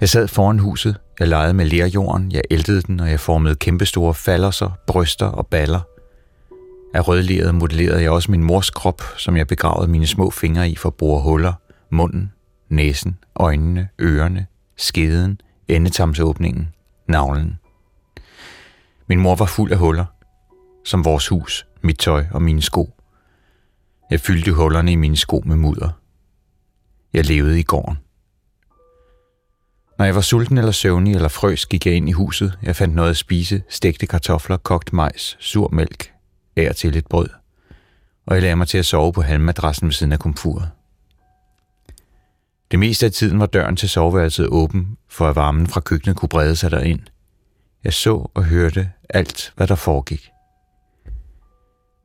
[0.00, 4.14] Jeg sad foran huset, jeg legede med lerjorden, jeg æltede den, og jeg formede kæmpestore
[4.14, 5.80] fallerser, bryster og baller.
[6.94, 10.76] Af rødleret modellerede jeg også min mors krop, som jeg begravede mine små fingre i
[10.76, 11.52] for at bore huller,
[11.90, 12.32] munden,
[12.68, 16.68] næsen, øjnene, ørerne, skeden, endetarmsåbningen,
[17.08, 17.58] navlen.
[19.06, 20.04] Min mor var fuld af huller,
[20.84, 22.97] som vores hus, mit tøj og mine sko.
[24.10, 25.90] Jeg fyldte hullerne i mine sko med mudder.
[27.12, 27.98] Jeg levede i gården.
[29.98, 32.58] Når jeg var sulten eller søvnig eller frøs, gik jeg ind i huset.
[32.62, 36.12] Jeg fandt noget at spise, stegte kartofler, kogt majs, sur mælk,
[36.56, 37.28] ær til et brød.
[38.26, 40.70] Og jeg lagde mig til at sove på halmmadrassen ved siden af komfuret.
[42.70, 46.28] Det meste af tiden var døren til soveværelset åben, for at varmen fra køkkenet kunne
[46.28, 47.00] brede sig derind.
[47.84, 50.30] Jeg så og hørte alt, hvad der foregik.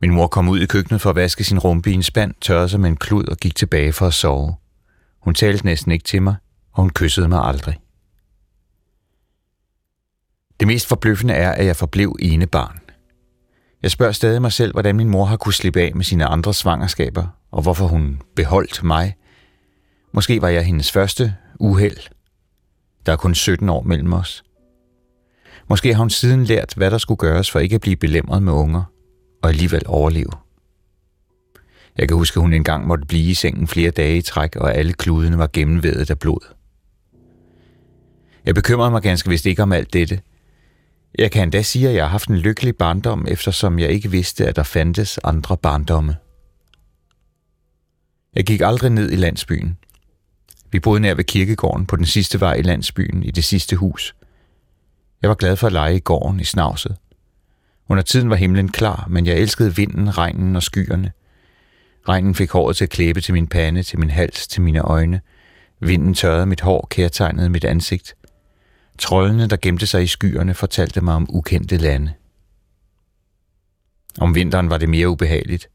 [0.03, 2.69] Min mor kom ud i køkkenet for at vaske sin rumpe i en spand, tørrede
[2.69, 4.55] sig med en klud og gik tilbage for at sove.
[5.19, 6.35] Hun talte næsten ikke til mig,
[6.71, 7.79] og hun kyssede mig aldrig.
[10.59, 12.79] Det mest forbløffende er, at jeg forblev ene barn.
[13.83, 16.53] Jeg spørger stadig mig selv, hvordan min mor har kunne slippe af med sine andre
[16.53, 19.15] svangerskaber, og hvorfor hun beholdt mig.
[20.11, 21.97] Måske var jeg hendes første uheld.
[23.05, 24.43] Der er kun 17 år mellem os.
[25.69, 28.53] Måske har hun siden lært, hvad der skulle gøres for ikke at blive belemret med
[28.53, 28.92] unger
[29.43, 30.31] og alligevel overleve.
[31.97, 34.75] Jeg kan huske, at hun engang måtte blive i sengen flere dage i træk, og
[34.75, 36.53] alle kludene var gennemvædet af blod.
[38.45, 40.21] Jeg bekymrede mig ganske vist ikke om alt dette.
[41.17, 44.47] Jeg kan endda sige, at jeg har haft en lykkelig barndom, eftersom jeg ikke vidste,
[44.47, 46.15] at der fandtes andre barndomme.
[48.35, 49.77] Jeg gik aldrig ned i landsbyen.
[50.71, 54.15] Vi boede nær ved kirkegården på den sidste vej i landsbyen, i det sidste hus.
[55.21, 56.95] Jeg var glad for at lege i gården i snavset.
[57.93, 61.11] Under tiden var himlen klar, men jeg elskede vinden, regnen og skyerne.
[62.09, 65.21] Regnen fik håret til at klæbe til min pande, til min hals, til mine øjne.
[65.79, 68.15] Vinden tørrede mit hår, kærtegnede mit ansigt.
[68.97, 72.13] Trollene, der gemte sig i skyerne, fortalte mig om ukendte lande.
[74.19, 75.69] Om vinteren var det mere ubehageligt.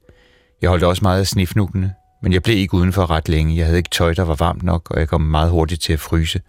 [0.63, 3.57] Jeg holdt også meget af snifnukkene, men jeg blev ikke udenfor ret længe.
[3.57, 6.01] Jeg havde ikke tøj, der var varmt nok, og jeg kom meget hurtigt til at
[6.01, 6.41] fryse,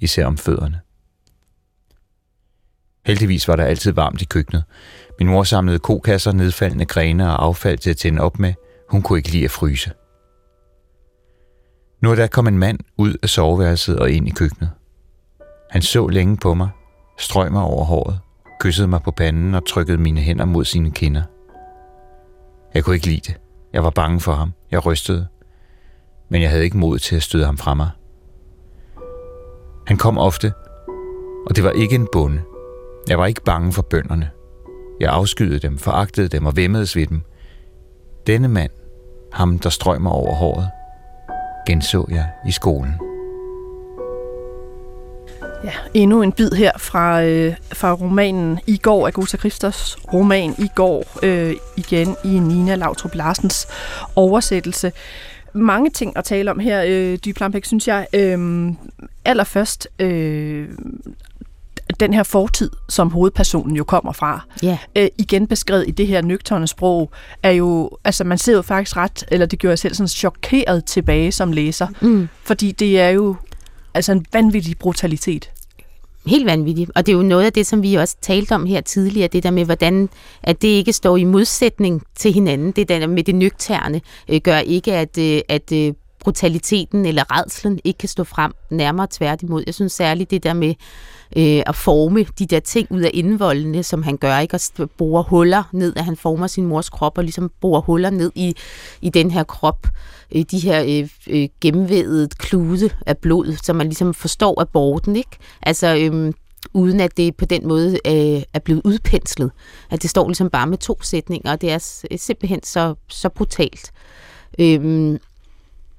[0.00, 0.80] især om fødderne.
[3.08, 4.64] Heldigvis var der altid varmt i køkkenet.
[5.18, 8.54] Min mor samlede kokasser, nedfaldende grene og affald til at tænde op med.
[8.90, 9.92] Hun kunne ikke lide at fryse.
[12.02, 14.70] Nu der kom en mand ud af soveværelset og ind i køkkenet.
[15.70, 16.68] Han så længe på mig,
[17.18, 18.20] strøg mig over håret,
[18.60, 21.22] kyssede mig på panden og trykkede mine hænder mod sine kinder.
[22.74, 23.40] Jeg kunne ikke lide det.
[23.72, 24.52] Jeg var bange for ham.
[24.70, 25.26] Jeg rystede.
[26.28, 27.90] Men jeg havde ikke mod til at støde ham fra mig.
[29.86, 30.52] Han kom ofte,
[31.46, 32.42] og det var ikke en bonde.
[33.08, 34.30] Jeg var ikke bange for bønderne.
[35.00, 37.20] Jeg afskyede dem, foragtede dem og vemmedes ved dem.
[38.26, 38.70] Denne mand,
[39.32, 40.68] ham der strøg mig over håret,
[41.66, 42.92] genså jeg i skolen.
[45.64, 50.54] Ja, endnu en bid her fra, øh, fra romanen I går, af Gustav Christers roman
[50.58, 53.66] I går, øh, igen i Nina Lautrup Larsens
[54.16, 54.92] oversættelse.
[55.52, 58.06] Mange ting at tale om her, øh, Dyb Lampæk, synes jeg.
[58.14, 58.68] Øh,
[59.24, 60.68] allerførst øh,
[62.00, 64.78] den her fortid, som hovedpersonen jo kommer fra, Ja.
[64.96, 67.10] øh, igen beskrevet i det her nøgterne sprog,
[67.42, 70.84] er jo, altså man ser jo faktisk ret, eller det gjorde jeg selv sådan chokeret
[70.84, 72.28] tilbage som læser, Mm.
[72.44, 73.36] fordi det er jo
[73.94, 75.50] altså en vanvittig brutalitet.
[76.26, 76.90] Helt vanvittigt.
[76.94, 79.42] Og det er jo noget af det, som vi også talte om her tidligere, det
[79.42, 80.08] der med, hvordan
[80.42, 82.72] at det ikke står i modsætning til hinanden.
[82.72, 87.80] Det der med det nøgterne øh, gør ikke, at, øh, at øh, brutaliteten eller redslen
[87.84, 89.62] ikke kan stå frem nærmere tværtimod.
[89.66, 90.74] Jeg synes særligt det der med
[91.36, 94.60] øh, at forme de der ting ud af indvoldene, som han gør, ikke?
[94.78, 98.32] Og borer huller ned, at han former sin mors krop og ligesom borer huller ned
[98.34, 98.54] i,
[99.02, 99.86] i den her krop.
[100.34, 105.16] Øh, de her øh, øh, gennemvævede klude af blod, som man ligesom forstår af borden,
[105.16, 105.36] ikke?
[105.62, 106.32] Altså, øh,
[106.74, 109.50] uden at det på den måde øh, er blevet udpenslet.
[109.90, 111.78] At det står ligesom bare med to sætninger, og det er
[112.16, 113.92] simpelthen så, så brutalt.
[114.58, 115.18] Øhm,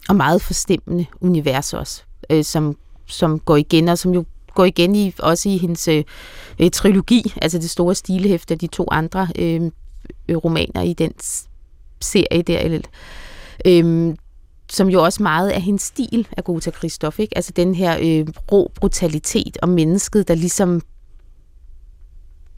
[0.10, 4.26] og meget forstemmende univers også, øh, som, som går igen, og som jo
[4.60, 6.04] går igen i, også i hendes øh,
[6.60, 9.72] øh, trilogi, altså det store stilehæfte af de to andre øh,
[10.44, 11.12] romaner i den
[12.02, 12.80] serie der, eller,
[13.66, 14.16] øh,
[14.70, 17.38] som jo også meget er hendes stil af Gota Christoph, ikke?
[17.38, 20.82] Altså den her øh, rå brutalitet og mennesket, der ligesom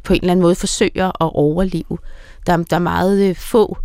[0.04, 1.98] på en eller anden måde forsøger at overleve.
[2.48, 3.78] Der, der er meget øh, få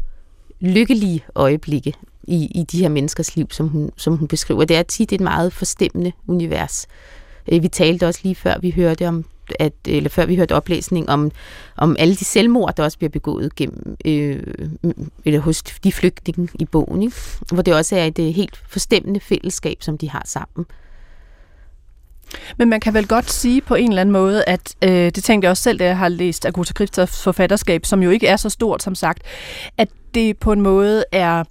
[0.60, 4.64] lykkelige øjeblikke i, i de her menneskers liv, som hun, som hun beskriver.
[4.64, 6.86] Det er tit et meget forstemmende univers.
[7.52, 9.24] Øh, vi talte også lige før, vi hørte om
[9.58, 11.30] at, eller før vi hørte oplæsning om,
[11.76, 14.42] om alle de selvmord, der også bliver begået gennem, øh,
[15.24, 17.16] eller hos de flygtninge i bogen, ikke?
[17.52, 20.66] hvor det også er et øh, helt forstemmende fællesskab, som de har sammen.
[22.56, 25.46] Men man kan vel godt sige på en eller anden måde, at øh, det tænkte
[25.46, 28.50] jeg også selv, da jeg har læst Agota Christophs forfatterskab, som jo ikke er så
[28.50, 29.22] stort som sagt,
[29.78, 31.44] at det på en måde er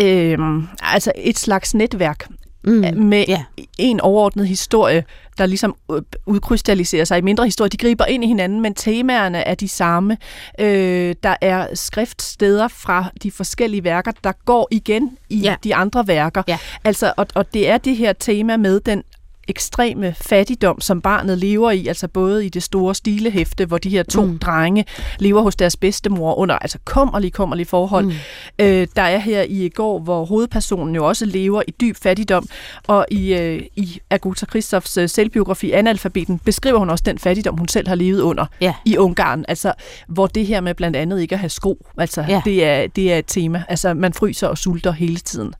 [0.00, 0.38] øh,
[0.82, 2.28] altså et slags netværk
[2.64, 2.84] Mm.
[2.96, 3.42] med Ja.
[3.78, 5.04] en overordnet historie,
[5.38, 7.68] der ligesom øh, udkrystalliserer sig i mindre historier.
[7.68, 10.16] De griber ind i hinanden, men temaerne er de samme.
[10.60, 15.54] Øh, der er skriftsteder fra de forskellige værker, der går igen i Ja.
[15.64, 16.42] de andre værker.
[16.48, 16.58] Ja.
[16.84, 19.02] Altså, og, og det er det her tema med den
[19.50, 24.02] ekstreme fattigdom, som barnet lever i, altså både i det store stilehæfte, hvor de her
[24.02, 24.38] to mm.
[24.38, 24.84] Drenge
[25.18, 28.04] lever hos deres bedstemor under altså kummerlige, kummerlige forhold.
[28.04, 28.12] Mm.
[28.58, 32.48] Øh, der er her i går, hvor hovedpersonen jo også lever i dyb fattigdom,
[32.86, 37.68] og i, øh, i Agatha Christophs øh, selvbiografi Analfabeten beskriver hun også den fattigdom, hun
[37.68, 38.74] selv har levet under Ja.
[38.84, 39.72] i Ungarn, altså
[40.08, 42.42] hvor det her med blandt andet ikke at have sko, altså ja.
[42.44, 45.54] Det, er, det er et tema, altså man fryser og sulter hele tiden.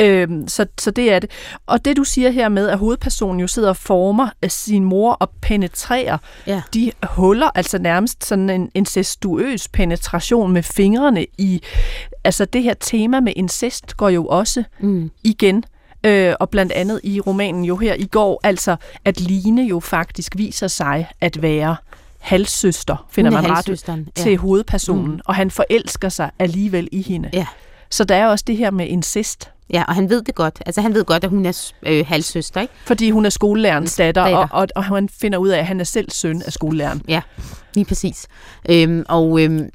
[0.00, 1.30] Øhm, så, så det er det.
[1.66, 5.12] Og det du siger her med, at hovedpersonen jo sidder og former af sin mor
[5.12, 6.62] og penetrerer Ja.
[6.74, 11.62] de huller, altså nærmest sådan en incestuøs penetration med fingrene i,
[12.24, 15.10] altså det her tema med incest går jo også Mm.
[15.24, 15.64] igen.
[16.06, 20.32] Øh, og blandt andet i romanen jo her i går, altså at Line jo faktisk
[20.36, 21.76] viser sig at være
[22.20, 24.22] halssøster, finder er man ret ja.
[24.22, 25.20] til hovedpersonen, Mm.
[25.24, 27.30] og han forelsker sig alligevel i hende.
[27.32, 27.46] Ja.
[27.90, 30.62] Så der er også det her med incest, Ja, og han ved det godt.
[30.66, 32.74] Altså han ved godt, at hun er øh, halvsøster, ikke?
[32.86, 34.38] fordi hun er skolelærerens datter, Datter.
[34.38, 37.02] og, og, og han finder ud af, at han er selv søn af skolelæreren.
[37.08, 37.20] Ja,
[37.74, 38.26] lige præcis.
[38.70, 39.70] Øhm, og øhm,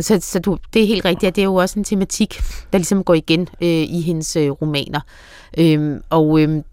[0.00, 2.40] så, så du, det er helt rigtigt, at det er jo også en tematik,
[2.72, 5.00] der ligesom går igen øh, i hendes øh, romaner.
[5.58, 6.64] Øhm, og øhm,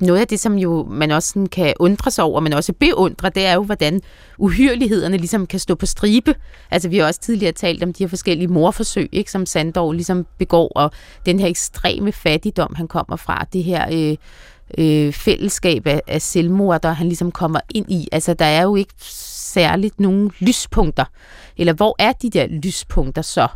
[0.00, 3.30] noget af det, som jo man også sådan kan undre sig over, men også beundre,
[3.30, 4.00] det er jo, hvordan
[4.38, 6.34] uhyrlighederne ligesom kan stå på stribe.
[6.70, 10.26] Altså vi har også tidligere talt om de her forskellige morforsøg, ikke, som Sandor ligesom
[10.38, 10.90] begår, og
[11.26, 14.16] den her ekstreme fattigdom, han kommer fra, det her øh,
[14.78, 18.08] øh, fællesskab af, af selvmorder, han ligesom kommer ind i.
[18.12, 18.94] Altså der er jo ikke
[19.54, 21.04] særligt nogen lyspunkter.
[21.56, 23.48] Eller hvor er de der lyspunkter så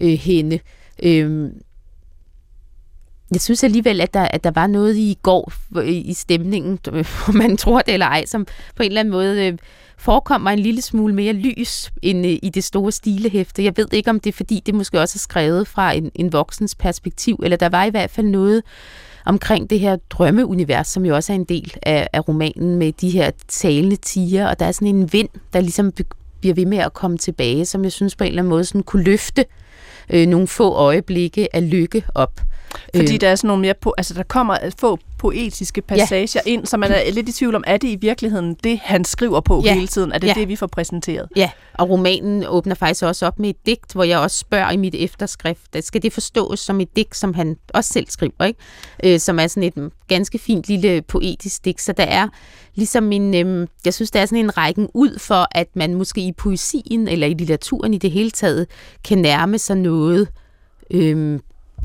[0.00, 0.60] øh, henne?
[1.02, 1.50] Øh,
[3.32, 5.52] jeg synes alligevel, at der, at der var noget i går
[5.84, 6.78] i stemningen,
[7.28, 9.58] om man tror det eller ej, som på en eller anden måde øh,
[9.98, 13.64] forekommer en lille smule mere lys end øh, i det store stilehæfte.
[13.64, 16.32] Jeg ved ikke, om det er, fordi det måske også er skrevet fra en, en
[16.32, 18.62] voksens perspektiv, eller der var i hvert fald noget
[19.26, 23.10] omkring det her drømmeunivers, som jo også er en del af, af romanen med de
[23.10, 25.92] her talende tiger, og der er sådan en vind, der ligesom
[26.40, 28.82] bliver ved med at komme tilbage, som jeg synes på en eller anden måde sådan
[28.82, 29.44] kunne løfte
[30.10, 32.40] øh, nogle få øjeblikke af lykke op.
[32.96, 33.20] Fordi øh.
[33.20, 36.50] der er sådan nogle mere på, altså der kommer få poetiske passager ja.
[36.50, 39.40] ind, så man er lidt i tvivl om, er det i virkeligheden det, han skriver
[39.40, 39.74] på ja.
[39.74, 40.12] hele tiden?
[40.12, 40.34] Er det ja.
[40.34, 41.28] det, vi får præsenteret?
[41.36, 44.76] Ja, og romanen åbner faktisk også op med et digt, hvor jeg også spørger i
[44.76, 48.60] mit efterskrift, skal det forstås som et digt, som han også selv skriver, ikke?
[49.04, 52.28] Øh, som er sådan et ganske fint lille poetisk digt, så der er
[52.74, 56.20] ligesom en, øh, jeg synes, der er sådan en rækken ud for, at man måske
[56.20, 58.66] i poesien eller i litteraturen i det hele taget
[59.04, 60.28] kan nærme sig noget,
[60.90, 61.40] øh,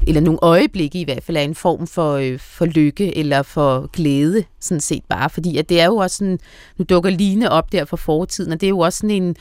[0.07, 3.87] eller nogle øjeblikke i hvert fald, er en form for, øh, for lykke eller for
[3.93, 5.29] glæde, sådan set bare.
[5.29, 6.39] Fordi at det er jo også sådan,
[6.77, 9.35] nu dukker Line op der for fortiden, og det er jo også sådan en,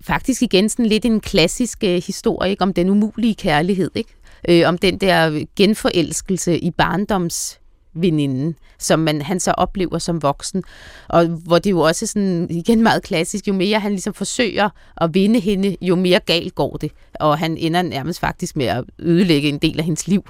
[0.00, 2.62] faktisk igen sådan lidt en klassisk øh, historie ikke?
[2.62, 4.14] om den umulige kærlighed, ikke?
[4.48, 7.60] Øh, om den der genforelskelse i barndoms
[7.96, 10.62] veninden, som man, han så oplever som voksen.
[11.08, 15.14] Og hvor det jo også sådan, igen meget klassisk, jo mere han ligesom forsøger at
[15.14, 16.92] vinde hende, jo mere galt går det.
[17.20, 20.24] Og han ender nærmest faktisk med at ødelægge en del af hendes liv.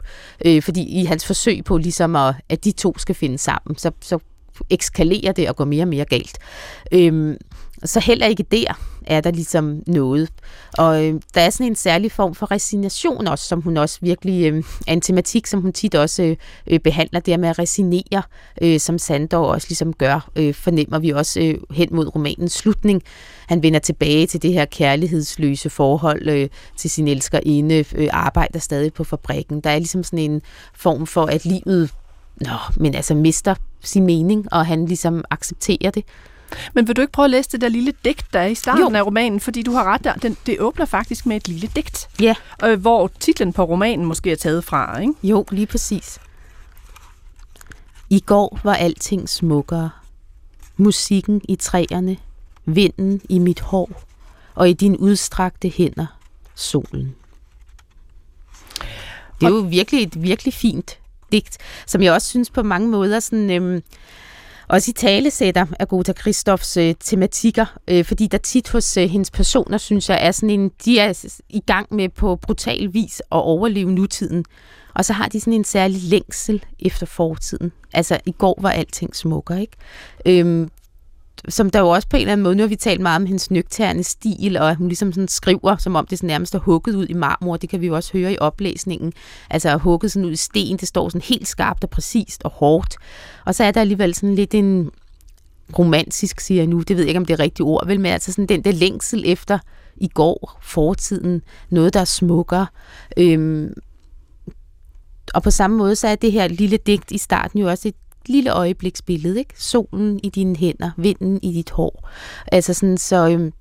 [0.45, 3.91] Øh, fordi i hans forsøg på ligesom at, at de to skal finde sammen, så,
[4.01, 4.19] så
[4.71, 6.39] ekskalerer det og går mere og mere galt.
[6.93, 7.37] Øh,
[7.85, 8.75] så heller ikke der
[9.07, 10.29] er der ligesom noget.
[10.79, 14.53] Og øh, der er sådan en særlig form for resignation også, som hun også virkelig
[14.53, 16.37] øh, er en tematik, som hun tit også øh,
[16.67, 18.23] øh behandler, det med at resignere,
[18.63, 23.03] øh, som Sandor også ligesom gør, øh, fornemmer vi også øh, hen mod romanens slutning.
[23.47, 28.93] Han vender tilbage til det her kærlighedsløse forhold øh, til sin elskerinde, øh, arbejder stadig
[28.93, 29.61] på fabrikken.
[29.61, 30.43] Der er ligesom sådan en
[30.75, 31.91] form for, at livet
[32.41, 36.05] Nå, men altså mister sin mening, og han ligesom accepterer det.
[36.75, 38.93] Men vil du ikke prøve at læse det der lille digt, der er i starten
[38.93, 38.99] jo.
[38.99, 39.41] af romanen?
[39.41, 42.09] Fordi du har ret der, den, det åbner faktisk med et lille digt.
[42.21, 42.35] Ja.
[42.65, 45.15] Øh, hvor titlen på romanen måske er taget fra, ikke?
[45.23, 46.19] Jo, lige præcis.
[48.11, 49.91] I går var alting smukkere.
[50.77, 52.17] Musikken i træerne,
[52.65, 54.03] vinden i mit hår,
[54.55, 56.07] og i dine udstrakte hænder,
[56.55, 57.15] solen.
[59.41, 60.99] Det er jo virkelig et virkelig fint
[61.33, 63.83] digt, som jeg også synes på mange måder sådan, øhm,
[64.69, 69.31] også i talesætter af Gota Christoffs øh, tematikker, øh, fordi der tit hos øh, hendes
[69.31, 73.27] personer, synes jeg, er sådan en, de er i gang med på brutal vis at
[73.31, 74.45] overleve nutiden.
[74.95, 77.73] Og så har de sådan en særlig længsel efter fortiden.
[77.93, 79.77] Altså, i går var alting smukker, ikke?
[80.27, 80.71] Øhm,
[81.49, 83.27] som der jo også på en eller anden måde, nu har vi talt meget om
[83.27, 86.59] hendes nøgterne stil, og at hun ligesom sådan skriver, som om det sådan nærmest er
[86.59, 89.13] hugget ud i marmor, det kan vi jo også høre i oplæsningen,
[89.51, 92.97] altså hugget sådan ud i sten, det står sådan helt skarpt og præcist og hårdt,
[93.45, 94.91] og så er der alligevel sådan lidt en
[95.79, 98.13] romantisk, siger jeg nu, det ved jeg ikke, om det er rigtigt ord, vel, men
[98.13, 99.59] altså sådan den der længsel efter
[99.97, 102.67] i går, fortiden, noget, der smukker,
[103.17, 103.73] øhm,
[105.35, 107.95] og på samme måde, så er det her lille digt i starten jo også et
[108.29, 109.55] lille øjebliksbillede, ikke?
[109.57, 112.09] Solen i dine hænder, vinden i dit hår.
[112.53, 113.53] Altså sådan, så, øhm,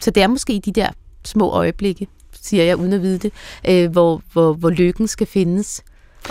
[0.00, 0.88] så det er måske de der
[1.24, 2.06] små øjeblikke,
[2.40, 3.32] siger jeg uden at vide det,
[3.68, 5.82] øh, hvor, hvor, hvor lykken skal findes,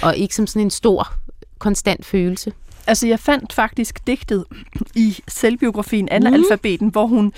[0.01, 1.13] og ikke som sådan en stor,
[1.61, 2.53] konstant følelse.
[2.87, 4.45] Altså, jeg fandt faktisk digtet
[4.95, 6.91] i selvbiografien Analfabeten, mm.
[6.91, 7.33] hvor hun,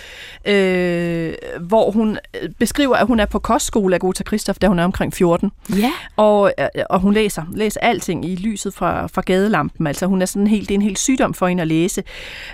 [0.45, 4.79] øh, hvor hun øh, beskriver, at hun er på kostskole af Gota Christoph, da hun
[4.79, 5.51] er omkring 14.
[5.77, 5.91] Ja.
[6.15, 9.87] Og, øh, og hun læser, læser alting i lyset fra, fra gadelampen.
[9.87, 12.03] Altså, hun er sådan helt, det er en helt sygdom for hende at læse.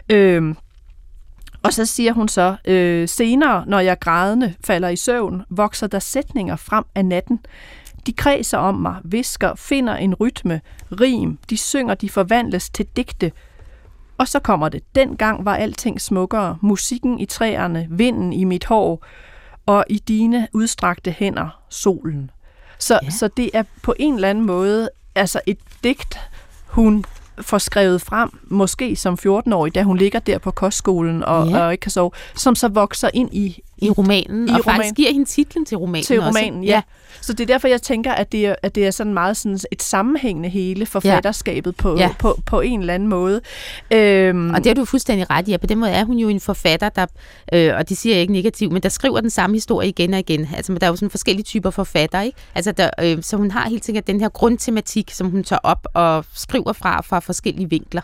[0.09, 0.55] Øh,
[1.63, 5.99] og så siger hun så, øh, senere, når jeg grædende falder i søvn, vokser der
[5.99, 7.39] sætninger frem af natten.
[8.09, 13.31] De kredser om mig, visker, finder en rytme, rim, de synger, de forvandles til digte.
[14.17, 14.83] Og så kommer det.
[14.95, 16.57] Dengang var alting smukkere.
[16.61, 19.05] Musikken i træerne, vinden i mit hår,
[19.65, 22.31] og i dine udstrakte hænder, solen.
[22.79, 23.09] Så, ja.
[23.09, 26.19] så det er på en eller anden måde altså et digt,
[26.67, 27.05] hun
[27.41, 31.65] får skrevet frem, måske som 14-årig, da hun ligger der på kostskolen og, ja.
[31.65, 34.75] og ikke kan sove, som så vokser ind i i romanen, i og roman.
[34.75, 36.71] faktisk giver hende titlen til romanen Til romanen, ja.
[36.71, 36.81] ja.
[37.21, 39.59] Så det er derfor, jeg tænker, at det er, at det er sådan meget sådan
[39.71, 41.81] et sammenhængende hele forfatterskabet ja.
[41.81, 42.09] På, ja.
[42.19, 43.41] På, på en eller anden måde.
[43.93, 44.49] Øhm.
[44.49, 46.89] Og det har du fuldstændig ret i, på den måde er hun jo en forfatter,
[46.89, 47.05] der,
[47.53, 50.19] øh, og det siger jeg ikke negativt, men der skriver den samme historie igen og
[50.19, 50.49] igen.
[50.55, 52.37] Altså, der er jo sådan forskellige typer forfatter, ikke?
[52.55, 55.87] Altså, der, øh, så hun har helt sikkert den her grundtematik, som hun tager op
[55.93, 58.01] og skriver fra fra forskellige vinkler.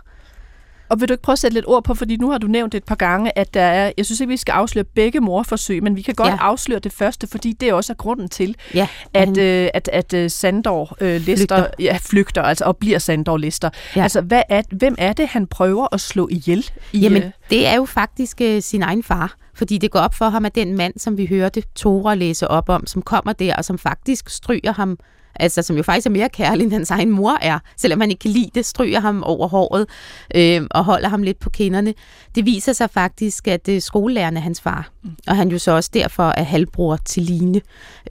[0.89, 2.75] Og vil du ikke prøve at sætte lidt ord på, fordi nu har du nævnt
[2.75, 5.95] et par gange, at der er, jeg synes ikke, vi skal afsløre begge morforsøg, men
[5.95, 6.37] vi kan godt Ja.
[6.39, 10.29] afsløre det første, fordi det også er grunden til, Ja, at, øh, at, at øh,
[10.29, 11.67] Sandor øh, lister, Flygter.
[11.79, 13.69] Ja, flygter, altså og bliver Sandor lister.
[13.73, 13.99] Ja.
[13.99, 14.03] Ja.
[14.03, 16.69] Altså, hvad er, hvem er det, han prøver at slå ihjel?
[16.93, 19.35] I, Jamen, øh, det er jo faktisk øh, sin egen far.
[19.53, 22.69] Fordi det går op for ham, at den mand, som vi hørte Tora læse op
[22.69, 24.97] om, som kommer der, og som faktisk stryger ham,
[25.35, 28.19] altså som jo faktisk er mere kærlig, end hans egen mor er, selvom han ikke
[28.19, 29.87] kan lide det, stryger ham over håret
[30.35, 31.93] øh, og holder ham lidt på kinderne.
[32.35, 34.89] Det viser sig faktisk, at øh, skolelæreren er hans far,
[35.27, 37.61] og han jo så også derfor er halvbror til Line.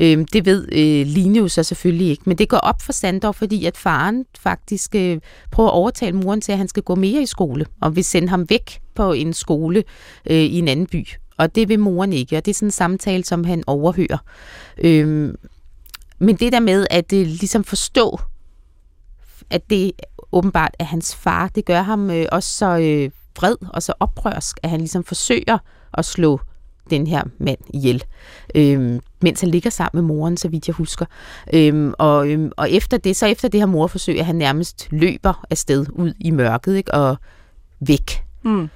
[0.01, 3.33] Øh, det ved øh, Line jo så selvfølgelig ikke, men det går op for Sandor,
[3.33, 5.19] fordi at faren faktisk øh,
[5.51, 8.29] prøver at overtale moren til, at han skal gå mere i skole, og vil sende
[8.29, 9.85] ham væk på en skole
[10.31, 11.07] øh, i en anden by.
[11.37, 14.19] Og det vil moren ikke, og det er sådan en samtale, som han overhører.
[14.79, 15.37] Øhm,
[16.19, 18.21] men det der med at øh, ligesom forstå,
[19.51, 19.93] at det
[20.33, 24.59] åbenbart er hans far, det gør ham øh, også så øh, vred og så oprørsk,
[24.63, 25.59] at han ligesom forsøger
[25.93, 26.41] at slå
[26.91, 28.05] den her mand ihjel,
[28.55, 31.07] øhm, mens han ligger sammen med moren, så vidt jeg husker.
[31.55, 35.45] Øhm, og, øhm, og efter det, så efter det her morforsøg, at han nærmest løber
[35.51, 37.17] afsted ud i mørket, ikke, og
[37.81, 38.25] væk.
[38.43, 38.69] mm.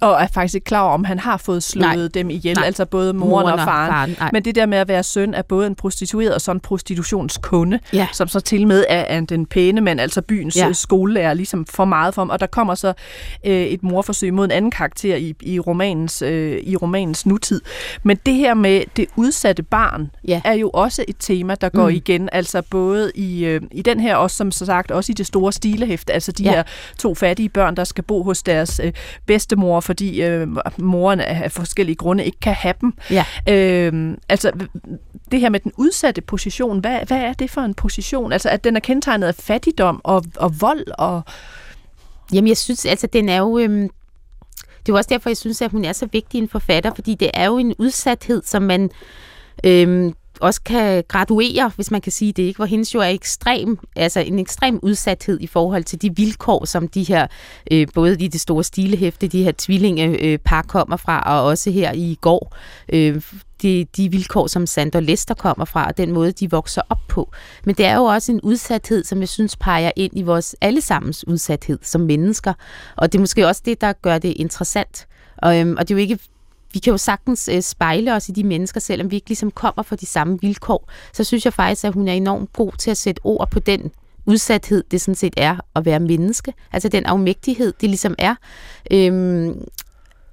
[0.00, 2.08] Og er faktisk ikke klar over, om han har fået slået Nej.
[2.14, 2.66] dem ihjel, Nej.
[2.66, 3.90] altså både moren, og faren.
[3.90, 4.30] faren nej.
[4.32, 7.78] Men det der med at være søn af både en prostitueret og så en prostitutionskunde,
[7.92, 8.06] Ja.
[8.12, 10.66] som så til med er, er den pæne mand, altså byens Ja.
[10.66, 10.72] ja.
[10.72, 12.30] skolelærer, ligesom for meget for ham.
[12.30, 12.92] Og der kommer så
[13.46, 17.60] øh, et morforsøg mod en anden karakter i, i, romanens, øh, i romanens nutid.
[18.02, 20.40] Men det her med det udsatte barn, Ja.
[20.44, 21.94] er jo også et tema, der går Mm.
[21.94, 25.26] igen, altså både i, øh, i den her, også som så sagt, også i det
[25.26, 26.50] store stilehæfte, altså de ja.
[26.50, 26.62] her
[26.98, 28.92] to fattige børn, der skal bo hos deres øh,
[29.26, 32.94] bedstemor, fordi øh, moren af forskellige grunde ikke kan have dem.
[33.10, 33.24] Ja.
[33.48, 34.52] Øh, altså,
[35.30, 38.32] det her med den udsatte position, hvad, hvad er det for en position?
[38.32, 41.22] Altså, at den er kendetegnet af fattigdom og, og vold og...
[42.32, 43.58] Jamen, jeg synes, altså, den er jo...
[43.58, 43.90] Øhm,
[44.86, 47.14] det er jo også derfor, jeg synes, at hun er så vigtig en forfatter, fordi
[47.14, 48.90] det er jo en udsathed, som man
[49.64, 52.56] øhm, også kan graduere, hvis man kan sige det, ikke?
[52.56, 56.88] hvor hendes jo er ekstrem, altså en ekstrem udsathed i forhold til de vilkår, som
[56.88, 57.26] de her,
[57.70, 61.92] øh, både i det store stilehæfte, de her tvillingepar øh, kommer fra, og også her
[61.92, 62.56] i går,
[62.88, 63.22] øh,
[63.62, 67.32] de, de vilkår, som Sander Lester kommer fra, og den måde, de vokser op på.
[67.64, 71.28] Men det er jo også en udsathed, som jeg synes peger ind i vores allesammens
[71.28, 72.52] udsathed som mennesker.
[72.96, 75.06] Og det er måske også det, der gør det interessant.
[75.36, 76.18] Og, øhm, og det er jo ikke
[76.74, 79.82] vi kan jo sagtens øh, spejle os i de mennesker, selvom vi ikke ligesom kommer
[79.82, 80.90] fra de samme vilkår.
[81.12, 83.90] Så synes jeg faktisk, at hun er enormt god til at sætte ord på den
[84.26, 86.54] udsathed, det sådan set er at være menneske.
[86.72, 88.34] Altså den afmægtighed, det ligesom er.
[88.90, 89.64] Øhm,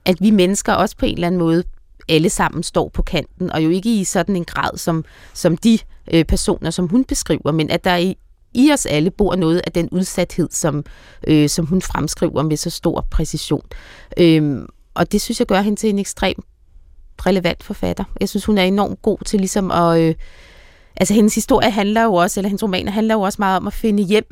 [0.05, 1.63] at vi mennesker også på en eller anden måde
[2.09, 5.79] alle sammen står på kanten, og jo ikke i sådan en grad som, som de
[6.13, 8.17] øh, personer, som hun beskriver, men at der i,
[8.53, 10.85] i os alle bor noget af den udsathed, som,
[11.27, 13.65] øh, som hun fremskriver med så stor præcision.
[14.17, 16.35] Øhm, og det synes jeg gør hende til en ekstrem
[17.25, 18.03] relevant forfatter.
[18.19, 19.99] Jeg synes, hun er enormt god til ligesom at...
[20.01, 20.15] Øh,
[20.97, 23.73] altså hendes historie handler jo også, eller hendes romaner handler jo også meget om at
[23.73, 24.25] finde hjem.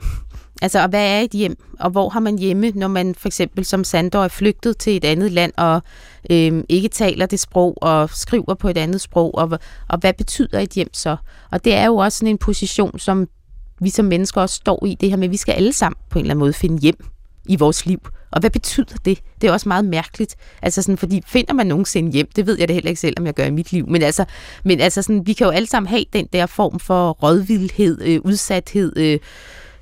[0.62, 3.66] Altså, og hvad er et hjem, og hvor har man hjemme, når man for eksempel
[3.66, 5.82] som Sandor er flygtet til et andet land, og
[6.30, 10.60] øh, ikke taler det sprog, og skriver på et andet sprog, og, og hvad betyder
[10.60, 11.18] et hjem så?
[11.52, 13.28] Og det er jo også sådan en position, som
[13.82, 16.20] vi som mennesker også står i, det her med, at vi skal alle sammen på
[16.20, 17.06] en eller anden måde finde hjem
[17.46, 18.00] i vores liv.
[18.32, 19.20] Og hvad betyder det?
[19.42, 20.36] Det er også meget mærkeligt.
[20.62, 23.26] Altså sådan, fordi finder man nogensinde hjem, det ved jeg det heller ikke selv, om
[23.26, 23.88] jeg gør i mit liv.
[23.90, 24.26] Men altså,
[24.64, 28.20] men altså sådan, vi kan jo alle sammen have den der form for rådvildhed, øh,
[28.24, 29.20] udsathed, øh,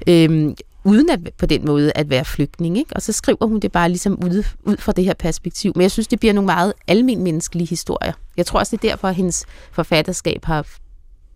[0.08, 2.78] øh, uden at på den måde at være flygtning.
[2.78, 2.95] Ikke?
[2.95, 5.72] Og så skriver hun det bare ligesom ud, ud fra det her perspektiv.
[5.76, 8.14] Men jeg synes, det bliver nogle meget almen historier.
[8.38, 10.68] Jeg tror også, det er derfor, at hendes forfatterskab har,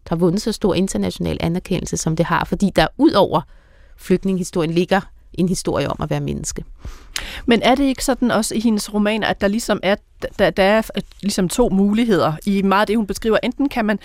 [0.08, 2.46] har vundet så stor international anerkendelse, som det har.
[2.46, 3.42] Fordi der ud over
[3.98, 5.02] flygtningehistorien ligger
[5.34, 6.64] en historie om at være menneske.
[7.46, 9.96] Men er det ikke sådan også i hendes romaner, at der ligesom er,
[10.40, 10.82] der, der er
[11.22, 13.38] ligesom to muligheder i meget af det, hun beskriver.
[13.44, 14.00] Enten kan man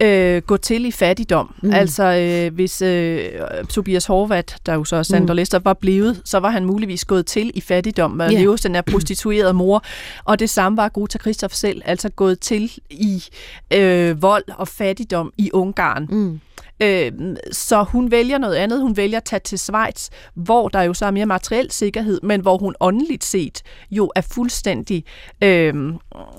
[0.00, 1.54] øh, gå til i fattigdom.
[1.62, 1.72] Mm.
[1.72, 3.30] Altså, øh, hvis øh,
[3.68, 5.36] Tobias Horvat, der jo så er Sander mm.
[5.36, 8.40] Lester, var blevet, så var han muligvis gået til i fattigdom og yeah.
[8.40, 9.84] leve den her prostituerede mor.
[10.24, 13.24] Og det samme var Greta Christoph selv, altså gået til i
[13.72, 16.06] øh, vold og fattigdom i Ungarn.
[16.10, 16.40] Mm.
[16.82, 17.12] Øh,
[17.52, 18.80] så hun vælger noget andet.
[18.80, 22.40] Hun vælger at tage til Schweiz, hvor der jo så er mere materiel sikkerhed, men
[22.40, 25.04] hvor hun åndeligt set jo er fuldstændig,
[25.44, 25.74] øh,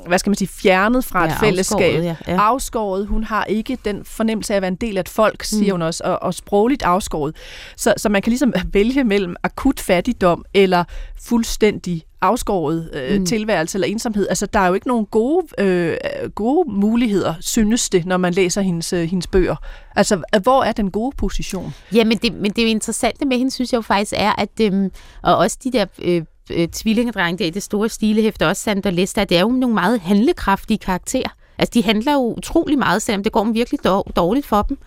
[0.07, 1.79] hvad skal man sige, fjernet fra Ja, et fællesskab.
[1.95, 2.37] afskåret, ja, ja.
[2.41, 3.07] Afskåret.
[3.07, 5.71] Hun har ikke den fornemmelse af at være en del af et folk, siger Mm.
[5.71, 7.35] hun også, og, og sprogligt afskåret.
[7.77, 10.83] Så, så man kan ligesom vælge mellem akut fattigdom eller
[11.21, 13.25] fuldstændig afskåret øh, mm.
[13.25, 14.27] tilværelse eller ensomhed.
[14.29, 15.97] Altså, der er jo ikke nogen gode, øh,
[16.35, 19.55] gode muligheder, synes det, når man læser hendes, øh, hendes bøger.
[19.95, 21.73] Altså, hvor er den gode position?
[21.93, 24.31] Ja, men det, men det er jo interessante med hende, synes jeg jo faktisk er,
[24.41, 24.89] at øh,
[25.23, 29.23] og også de der øh, øh, tvillingedrenge der i det store stilehæfte, også Sandra Lester,
[29.23, 31.29] det er jo nogle meget handlekraftige karakterer.
[31.59, 33.79] Altså, de handler jo utrolig meget, selvom det går dem virkelig
[34.15, 34.77] dårligt for dem.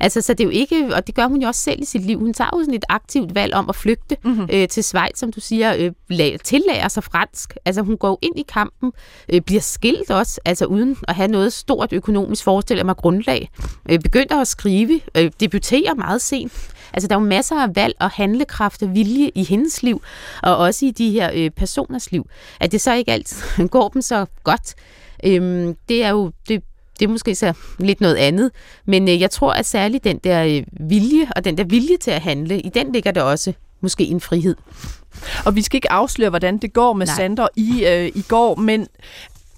[0.00, 2.02] Altså, så det er jo ikke, og det gør hun jo også selv i sit
[2.06, 2.18] liv.
[2.18, 4.48] Hun tager jo sådan et aktivt valg om at flygte mm-hmm.
[4.52, 5.74] øh, til Schweiz, som du siger,
[6.10, 7.56] øh, tillærer sig fransk.
[7.64, 8.92] Altså, hun går ind i kampen,
[9.28, 13.50] øh, bliver skilt også, altså uden at have noget stort økonomisk, forestiller mig, grundlag.
[13.90, 16.52] Øh, begynder at skrive, øh, debuterer meget sent.
[16.92, 20.02] Altså, der er jo masser af valg og handlekraft og vilje i hendes liv,
[20.42, 22.26] og også i de her øh, personers liv.
[22.60, 24.74] At det så ikke altid går dem så godt,
[25.24, 26.62] øhm, det er jo det,
[27.00, 28.50] det er måske så lidt noget andet,
[28.86, 32.10] men øh, jeg tror, at særligt den der øh, vilje, og den der vilje til
[32.10, 34.56] at handle, i den ligger der også måske en frihed.
[35.44, 37.16] Og vi skal ikke afsløre, hvordan det går med Nej.
[37.16, 38.86] Sander i, øh, i går, men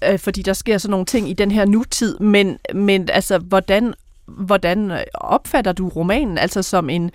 [0.09, 3.93] øh, fordi der sker sådan nogle ting i den her nutid, men, men altså, hvordan
[4.27, 6.37] hvordan øh, opfatter du romanen?
[6.37, 7.11] Altså som en,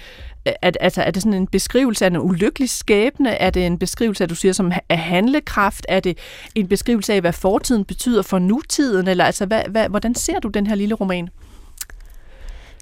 [0.49, 3.31] øh, er, altså, er det sådan en beskrivelse af en ulykkelig skæbne?
[3.31, 5.87] Er det en beskrivelse, at du siger, som af handlekraft?
[5.89, 6.19] Er det
[6.55, 9.09] en beskrivelse af, hvad fortiden betyder for nutiden?
[9.09, 11.29] Eller altså, hvad, hvad, hvordan ser du den her lille roman?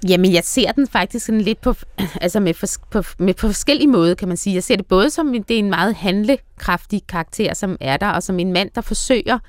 [0.09, 1.75] Jamen, jeg ser den faktisk sådan lidt på,
[2.21, 4.53] altså med, for, på, med på forskellige måder, kan man sige.
[4.53, 8.23] Jeg ser det både som, det er en meget handlekraftig karakter, som er der, og
[8.23, 9.39] som en mand, der forsøger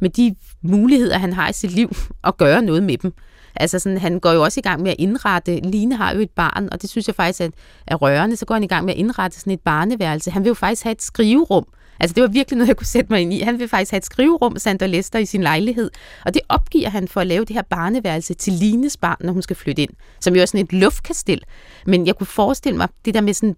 [0.00, 1.90] med de muligheder, han har i sit liv,
[2.24, 3.14] at gøre noget med dem.
[3.56, 6.30] Altså sådan, han går jo også i gang med at indrette, Line har jo et
[6.30, 7.48] barn, og det synes jeg faktisk er,
[7.86, 10.30] er rørende, så går han i gang med at indrette sådan et barneværelse.
[10.30, 11.66] Han vil jo faktisk have et skriverum,
[12.00, 13.40] Altså det var virkelig noget, jeg kunne sætte mig ind i.
[13.40, 15.90] Han vil faktisk have et skriverum, Sandra Lester, i sin lejlighed.
[16.24, 19.42] Og det opgiver han for at lave det her barneværelse til Lines barn, når hun
[19.42, 19.90] skal flytte ind.
[20.20, 21.42] Som jo er sådan et luftkastel.
[21.86, 23.56] Men jeg kunne forestille mig, det der med sådan,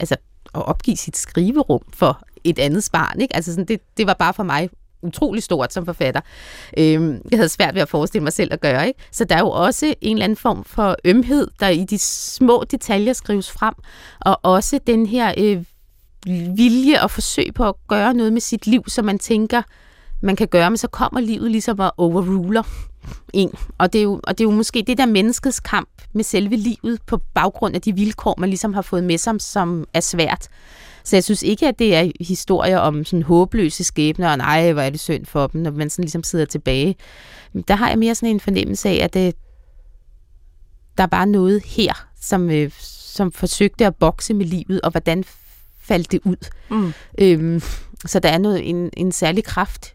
[0.00, 0.16] altså
[0.54, 3.20] at opgive sit skriverum for et andet barn.
[3.20, 3.36] Ikke?
[3.36, 4.70] Altså sådan, det, det var bare for mig
[5.02, 6.20] utrolig stort som forfatter.
[6.78, 8.88] Øhm, jeg havde svært ved at forestille mig selv at gøre.
[8.88, 9.00] Ikke?
[9.12, 12.64] Så der er jo også en eller anden form for ømhed, der i de små
[12.70, 13.74] detaljer skrives frem,
[14.20, 15.64] og også den her øh,
[16.56, 19.62] vilje og forsøg på at gøre noget med sit liv, som man tænker,
[20.20, 22.62] man kan gøre, men så kommer livet ligesom og overruler
[23.32, 23.52] en.
[23.78, 26.56] Og det, er jo, og det er jo måske det der menneskets kamp med selve
[26.56, 30.48] livet på baggrund af de vilkår, man ligesom har fået med sig, som er svært.
[31.04, 34.82] Så jeg synes ikke, at det er historier om sådan håbløse skæbner, og nej, hvor
[34.82, 36.96] er det synd for dem, når man sådan ligesom sidder tilbage.
[37.68, 39.34] Der har jeg mere sådan en fornemmelse af, at det,
[40.98, 45.24] der er bare noget her, som, øh, som forsøgte at bokse med livet, og hvordan
[45.80, 46.48] faldt det ud.
[46.70, 46.92] Mm.
[47.18, 47.62] Øhm,
[48.06, 49.94] så der er noget, en, en særlig kraft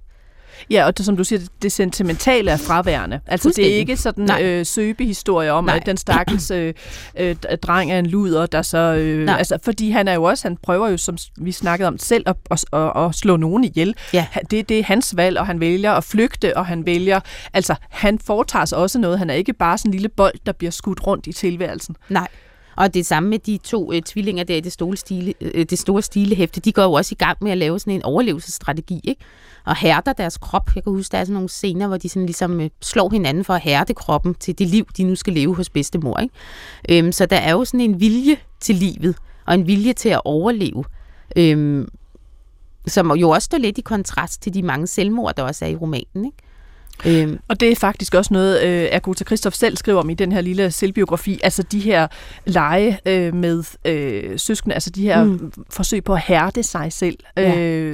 [0.70, 3.20] Ja, og det, som du siger, det, sentimentale er fraværende.
[3.28, 5.76] Altså det er ikke sådan en øh, søbehistorie om, Nej.
[5.76, 6.74] at den stakkels øh,
[7.18, 8.78] øh, dreng er en luder, der så...
[8.78, 12.24] Øh, altså, fordi han er jo også, han prøver jo, som vi snakkede om, selv
[12.28, 13.96] at, at, at, at slå nogen ihjel.
[14.14, 14.28] Ja.
[14.52, 17.20] Det, det er hans valg, og han vælger at flygte, og han vælger...
[17.54, 19.20] Altså, han foretager sig også noget.
[19.20, 21.96] Han er ikke bare sådan en lille bold, der bliver skudt rundt i tilværelsen.
[22.10, 22.28] Nej.
[22.78, 25.80] Og det samme med de to øh, tvillinger der i det store, stile, øh, det
[25.80, 29.22] store stilehæfte, de går jo også i gang med at lave sådan en overlevelsesstrategi, ikke?
[29.66, 30.70] og hærder deres krop.
[30.76, 33.44] Jeg kan huske, der er sådan nogle scener, hvor de sådan ligesom øh, slår hinanden
[33.44, 36.20] for at hærde kroppen til det liv, de nu skal leve hos bedstemor.
[36.20, 36.34] Ikke?
[36.90, 39.16] Øhm, så der er jo sådan en vilje til livet,
[39.46, 40.84] og en vilje til at overleve,
[41.36, 41.88] øhm,
[42.88, 45.76] som jo også står lidt i kontrast til de mange selvmord, der også er i
[45.76, 46.26] romanen.
[46.26, 46.38] Ikke?
[47.06, 47.40] Øhm.
[47.48, 50.42] Og det er faktisk også noget, øh, Agota Christoph selv skriver om i den her
[50.42, 51.40] lille selvbiografi.
[51.44, 52.08] Altså de her
[52.46, 55.52] lege øh, med øh, søskende, altså de her mm.
[55.70, 57.46] forsøg på at hærde sig selv, øh,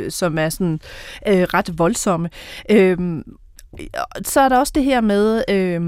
[0.04, 0.10] ja.
[0.10, 0.80] som er sådan
[1.28, 2.30] øh, ret voldsomme.
[2.70, 2.98] Øh,
[4.26, 5.82] så er der også det her med øh,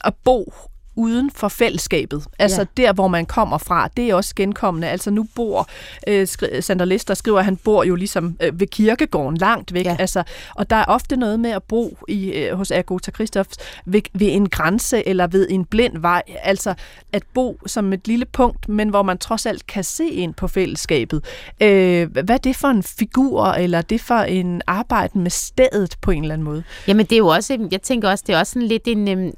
[0.00, 0.52] at bo
[0.96, 2.24] uden for fællesskabet.
[2.38, 2.82] Altså ja.
[2.82, 4.88] der, hvor man kommer fra, det er også genkommende.
[4.88, 5.68] Altså nu bor,
[6.06, 6.28] øh,
[6.60, 9.84] Sander Lister skriver, at han bor jo ligesom øh, ved kirkegården langt væk.
[9.84, 9.96] Ja.
[9.98, 10.22] Altså,
[10.54, 14.28] og der er ofte noget med at bo i, øh, hos Agota Christoffs ved, ved
[14.30, 16.22] en grænse eller ved en blind vej.
[16.42, 16.74] Altså
[17.12, 20.48] at bo som et lille punkt, men hvor man trods alt kan se ind på
[20.48, 21.24] fællesskabet.
[21.60, 26.10] Øh, hvad er det for en figur, eller det for en arbejde med stedet på
[26.10, 26.62] en eller anden måde?
[26.88, 29.32] Jamen det er jo også, jeg tænker også, det er også sådan lidt en, øhm,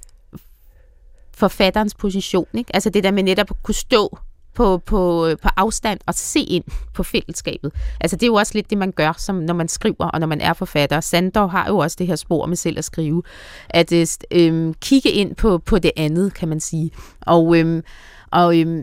[1.37, 2.47] forfatterens position.
[2.55, 2.71] Ikke?
[2.75, 4.19] Altså det der med netop at kunne stå
[4.57, 6.65] på, på, på afstand og se ind
[6.95, 7.73] på fællesskabet.
[8.01, 10.27] Altså det er jo også lidt det, man gør, som når man skriver og når
[10.27, 11.01] man er forfatter.
[11.01, 13.23] Sandor har jo også det her spor med selv at skrive.
[13.71, 16.91] At øh, øhm, kigge ind på, på det andet, kan man sige.
[17.21, 17.83] Og, øh,
[18.31, 18.83] og øh,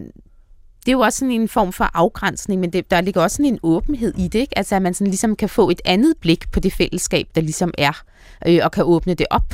[0.85, 3.53] det er jo også sådan en form for afgrænsning, men det, der ligger også sådan
[3.53, 4.57] en åbenhed i det, ikke?
[4.57, 7.73] Altså at man sådan ligesom kan få et andet blik på det fællesskab, der ligesom
[7.77, 8.03] er,
[8.47, 9.53] øh, og kan åbne det op.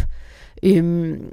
[0.64, 1.32] Øhm,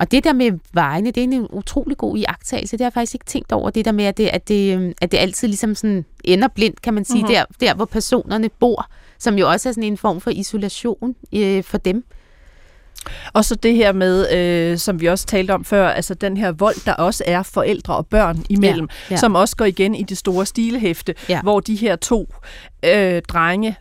[0.00, 2.72] og det der med vejene, det er en utrolig god iagtagelse.
[2.72, 4.92] Det har jeg faktisk ikke tænkt over, det der med, at det, at det, øhm,
[5.02, 7.34] at det altid ligesom sådan ender blindt, kan man sige, mm-hmm.
[7.60, 8.86] der, der hvor personerne bor.
[9.18, 12.04] som jo også er sådan en form for isolation øh, for dem.
[13.32, 16.52] Og så det her med, øh, som vi også talte om før, altså den her
[16.52, 19.16] vold, der også er forældre og børn imellem, ja, ja.
[19.16, 21.42] som også går igen i det store stilehæfte, ja.
[21.42, 22.34] hvor de her to
[22.84, 23.76] øh, drenge,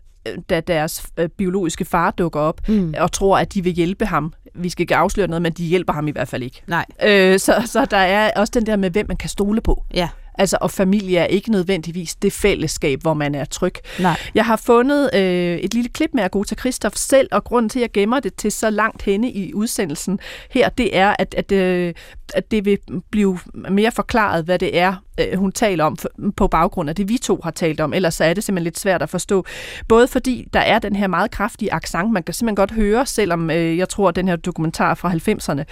[0.49, 2.93] da deres øh, biologiske far dukker op mm.
[2.99, 4.33] og tror, at de vil hjælpe ham.
[4.55, 6.61] Vi skal ikke afsløre noget, men de hjælper ham i hvert fald ikke.
[6.67, 6.85] Nej.
[7.03, 9.83] Øh, så, så der er også den der med, hvem man kan stole på.
[9.93, 10.09] Ja.
[10.37, 13.73] Altså, og familie er ikke nødvendigvis det fællesskab, hvor man er tryg.
[13.99, 14.19] Nej.
[14.35, 17.81] Jeg har fundet øh, et lille klip med Agota Christoph selv, og grunden til, at
[17.81, 20.19] jeg gemmer det til så langt henne i udsendelsen
[20.51, 21.93] her, det er, at, at, øh,
[22.33, 22.77] at det vil
[23.11, 25.97] blive mere forklaret, hvad det er, øh, hun taler om
[26.37, 27.93] på baggrund af det, vi to har talt om.
[27.93, 29.45] Ellers så er det simpelthen lidt svært at forstå.
[29.87, 33.51] Både fordi der er den her meget kraftige accent, man kan simpelthen godt høre, selvom
[33.51, 35.63] øh, jeg tror, at den her dokumentar fra 90'erne,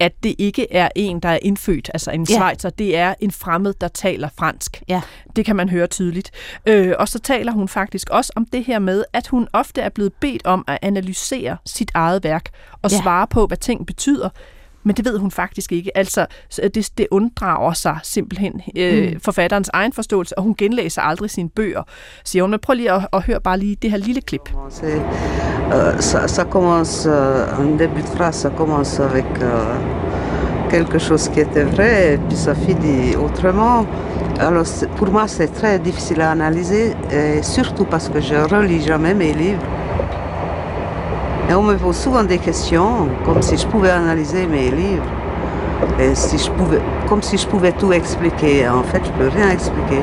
[0.00, 2.36] at det ikke er en, der er indfødt, altså en ja.
[2.36, 4.82] svejser, det er en fremmed, der taler fransk.
[4.88, 5.02] Ja.
[5.36, 6.30] Det kan man høre tydeligt.
[6.66, 9.88] Øh, og så taler hun faktisk også om det her med, at hun ofte er
[9.88, 12.48] blevet bedt om at analysere sit eget værk
[12.82, 13.00] og ja.
[13.02, 14.28] svare på, hvad ting betyder.
[14.82, 15.96] Men det ved hun faktisk ikke.
[15.96, 16.26] Altså,
[16.74, 19.20] det, det unddrager sig simpelthen øh, mm.
[19.20, 21.82] forfatterens egen forståelse, og hun genlæser aldrig sine bøger,
[22.24, 22.50] siger hun.
[22.50, 24.40] Men prøv lige at, at høre bare lige det her lille klip.
[24.54, 31.28] Uh, ça, ça commence, uh, en début de phrase, ça commence avec uh, quelque chose
[31.28, 33.86] qui était vrai, et puis ça finit autrement.
[34.40, 34.66] Alors
[34.96, 39.32] pour moi, c'est très difficile à analyser, et surtout parce que je relis jamais mes
[39.32, 39.66] livres.
[41.52, 45.02] On me pose souvent des questions, comme si je pouvais analyser mes livres,
[47.08, 48.68] comme si je pouvais tout expliquer.
[48.68, 50.00] En fait, je peux rien expliquer.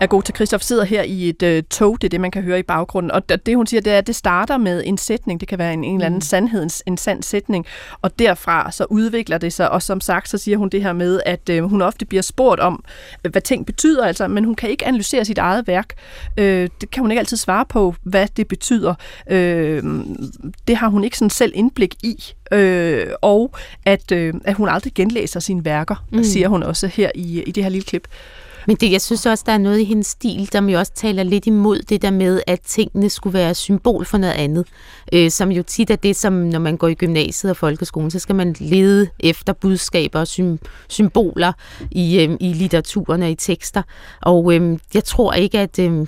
[0.00, 2.62] Agota Christoph sidder her i et øh, tog, det er det, man kan høre i
[2.62, 3.10] baggrunden.
[3.12, 5.40] Og det, hun siger, det er, at det starter med en sætning.
[5.40, 6.20] Det kan være en, en eller anden mm.
[6.20, 7.66] sandhed, en, en sand sætning.
[8.02, 9.70] Og derfra så udvikler det sig.
[9.70, 12.60] Og som sagt, så siger hun det her med, at øh, hun ofte bliver spurgt
[12.60, 12.84] om,
[13.24, 14.06] øh, hvad ting betyder.
[14.06, 15.94] Altså, men hun kan ikke analysere sit eget værk.
[16.36, 18.94] Øh, det kan hun ikke altid svare på, hvad det betyder.
[19.30, 19.82] Øh,
[20.68, 22.24] det har hun ikke sådan selv indblik i.
[22.52, 23.54] Øh, og
[23.86, 26.24] at, øh, at hun aldrig genlæser sine værker, mm.
[26.24, 28.08] siger hun også her i, i det her lille klip.
[28.66, 31.22] Men det, jeg synes også, der er noget i hendes stil, der jo også taler
[31.22, 34.66] lidt imod det der med, at tingene skulle være symbol for noget andet.
[35.12, 38.18] Øh, som jo tit er det, som når man går i gymnasiet og folkeskolen, så
[38.18, 40.58] skal man lede efter budskaber og sym-
[40.88, 41.52] symboler
[41.90, 43.82] i, øh, i litteraturen og i tekster.
[44.22, 46.06] Og øh, jeg tror ikke, at øh,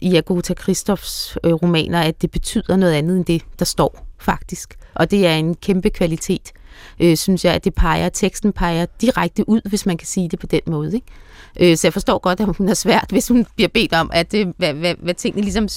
[0.00, 4.78] i Agota Christoffs øh, romaner, at det betyder noget andet end det, der står faktisk.
[4.94, 6.52] Og det er en kæmpe kvalitet,
[7.00, 10.38] øh, synes jeg, at det peger, teksten peger direkte ud, hvis man kan sige det
[10.38, 10.94] på den måde.
[10.94, 11.06] Ikke?
[11.70, 14.34] Øh, så jeg forstår godt, at hun har svært, hvis hun bliver bedt om, at
[14.34, 15.68] øh, hvad, hvad, hvad tingene ligesom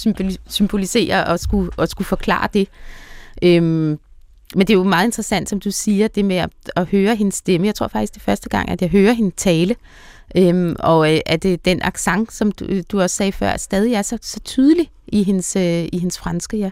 [0.48, 2.68] symboliserer og skulle, og skulle forklare det.
[3.42, 3.98] Øhm,
[4.54, 7.34] men det er jo meget interessant, som du siger, det med at, at høre hendes
[7.34, 7.66] stemme.
[7.66, 9.76] Jeg tror faktisk, det er første gang, at jeg hører hende tale.
[10.36, 14.02] Øhm, og øh, at det, den accent, som du, du også sagde før, stadig er
[14.02, 16.70] så, så tydelig i hendes, øh, i hendes franske, ja.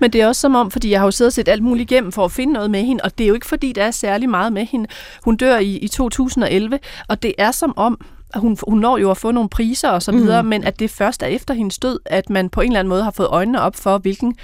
[0.00, 1.90] Men det er også som om, fordi jeg har jo siddet og set alt muligt
[1.90, 3.90] igennem for at finde noget med hende, og det er jo ikke fordi, der er
[3.90, 4.88] særlig meget med hende.
[5.24, 6.78] Hun dør i, i 2011,
[7.08, 8.00] og det er som om,
[8.34, 10.48] hun, hun når jo at få nogle priser og så videre, mm.
[10.48, 13.02] men at det først er efter hendes død, at man på en eller anden måde
[13.02, 14.34] har fået øjnene op for, hvilken øh,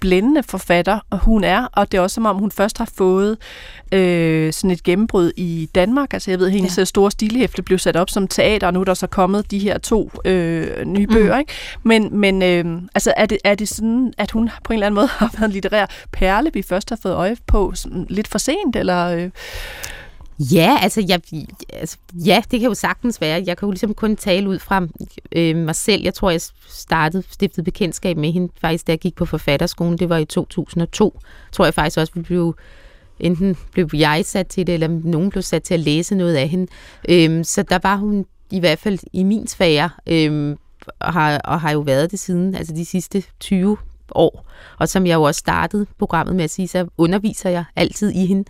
[0.00, 3.36] blændende forfatter hun er, og det er også som om, hun først har fået
[3.92, 6.12] øh, sådan et gennembrud i Danmark.
[6.12, 6.84] Altså jeg ved, hendes ja.
[6.84, 9.78] store stilhæfte blev sat op som teater, og nu er der så kommet de her
[9.78, 11.12] to øh, nye mm.
[11.12, 11.38] bøger.
[11.38, 11.52] Ikke?
[11.82, 14.94] Men, men øh, altså er, det, er det sådan, at hun på en eller anden
[14.94, 18.38] måde har været en litterær perle, vi først har fået øje på sådan lidt for
[18.38, 19.06] sent, eller...
[19.06, 19.30] Øh?
[20.38, 21.20] Ja, altså, jeg,
[21.72, 23.42] altså, ja, det kan jo sagtens være.
[23.46, 24.86] Jeg kan jo ligesom kun tale ud fra
[25.32, 26.02] øh, mig selv.
[26.02, 29.98] Jeg tror, jeg startede, stiftede bekendtskab med hende faktisk, da jeg gik på forfatterskolen.
[29.98, 31.20] Det var i 2002.
[31.52, 32.56] Tror jeg faktisk også, vi blev
[33.20, 36.48] enten blev jeg sat til det, eller nogen blev sat til at læse noget af
[36.48, 36.66] hende.
[37.08, 40.56] Øh, så der var hun i hvert fald i min sfære, øh,
[41.00, 43.76] og, har, og har jo været det siden, altså de sidste 20
[44.14, 44.46] år.
[44.78, 48.26] Og som jeg jo også startede programmet med at sige, så underviser jeg altid i
[48.26, 48.44] hende,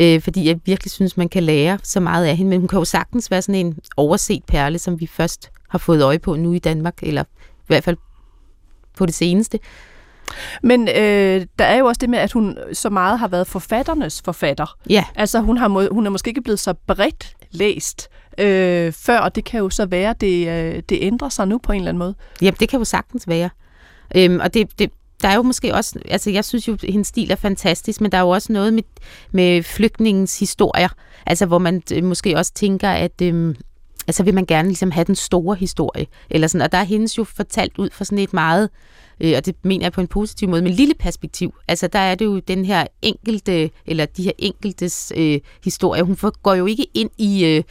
[0.00, 2.50] øh, fordi jeg virkelig synes, man kan lære så meget af hende.
[2.50, 6.02] Men hun kan jo sagtens være sådan en overset perle, som vi først har fået
[6.02, 7.96] øje på nu i Danmark, eller i hvert fald
[8.96, 9.58] på det seneste.
[10.62, 14.22] Men øh, der er jo også det med, at hun så meget har været forfatternes
[14.22, 14.76] forfatter.
[14.90, 15.04] Ja.
[15.14, 19.44] Altså hun, har, hun er måske ikke blevet så bredt læst øh, før, og det
[19.44, 21.98] kan jo så være, at det, øh, det ændrer sig nu på en eller anden
[21.98, 22.14] måde.
[22.42, 23.50] Jamen, det kan jo sagtens være.
[24.14, 24.90] Øhm, og det, det,
[25.22, 28.12] der er jo måske også, altså jeg synes jo, at hendes stil er fantastisk, men
[28.12, 28.82] der er jo også noget med,
[29.30, 30.88] med flygtningens historier,
[31.26, 33.56] altså hvor man øh, måske også tænker, at øhm,
[34.06, 37.18] altså vil man gerne ligesom have den store historie, eller sådan, og der er hendes
[37.18, 38.70] jo fortalt ud fra sådan et meget,
[39.20, 41.54] øh, og det mener jeg på en positiv måde, men lille perspektiv.
[41.68, 46.02] Altså der er det jo den her enkelte, eller de her enkeltes øh, historie.
[46.02, 47.44] Hun går jo ikke ind i...
[47.44, 47.62] Øh,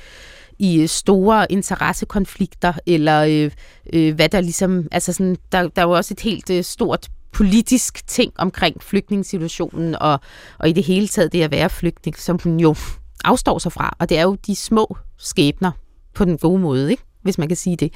[0.59, 3.51] i øh, store interessekonflikter, eller øh,
[3.93, 7.07] øh, hvad der ligesom, altså sådan, der, der er jo også et helt øh, stort
[7.31, 10.19] politisk ting omkring flygtningssituationen, og,
[10.59, 12.75] og i det hele taget det at være flygtning, som hun jo
[13.23, 15.71] afstår sig fra, og det er jo de små skæbner
[16.13, 17.03] på den gode måde, ikke?
[17.25, 17.93] Hvis man kan sige det.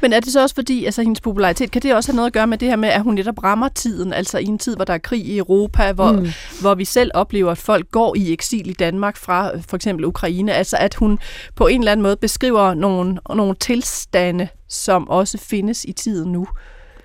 [0.00, 2.32] Men er det så også fordi, altså hendes popularitet, kan det også have noget at
[2.32, 4.84] gøre med det her med, at hun netop rammer tiden, altså i en tid, hvor
[4.84, 6.28] der er krig i Europa, hvor, mm.
[6.60, 10.52] hvor vi selv oplever, at folk går i eksil i Danmark fra for eksempel Ukraine,
[10.54, 11.18] altså at hun
[11.56, 16.46] på en eller anden måde beskriver nogle, nogle tilstande, som også findes i tiden nu.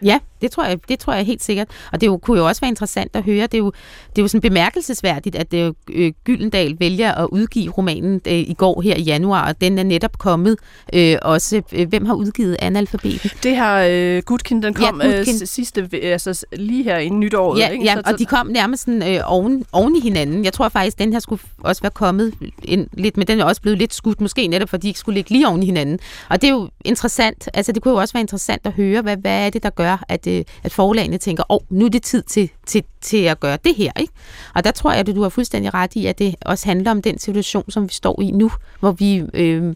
[0.02, 1.68] Ja, det tror jeg, det tror jeg helt sikkert.
[1.92, 3.42] Og det jo, kunne jo også være interessant at høre.
[3.42, 3.72] Det er jo,
[4.10, 8.56] det er jo sådan bemærkelsesværdigt, at det, øh, Gyldendal vælger at udgive romanen øh, i
[8.58, 10.58] går her i januar, og den er netop kommet.
[10.94, 13.30] Øh, også, øh, hvem har udgivet analfabeten?
[13.44, 15.42] Det har øh, Gudkind, den kom ja, Gudkind.
[15.42, 17.60] Øh, sidste, altså lige her i nytåret.
[17.60, 17.86] Ja, ikke?
[17.86, 20.46] ja og de kom nærmest sådan, øh, oven, oven i hinanden.
[20.46, 22.34] Jeg tror faktisk, den her skulle også være kommet
[22.64, 25.16] en, lidt, men den er også blevet lidt skudt, måske netop fordi de ikke skulle
[25.16, 26.00] ligge lige oven i hinanden.
[26.30, 29.18] Og det er jo interessant, altså det kunne jo også være interessant at høre, hvad,
[29.18, 32.04] hvad er det, der gør, at øh, at forlagene tænker, åh, oh, nu er det
[32.04, 33.92] tid til, til, til at gøre det her.
[34.00, 34.14] Ikke?
[34.56, 37.02] Og der tror jeg, at du har fuldstændig ret i, at det også handler om
[37.02, 39.74] den situation, som vi står i nu, hvor vi øh,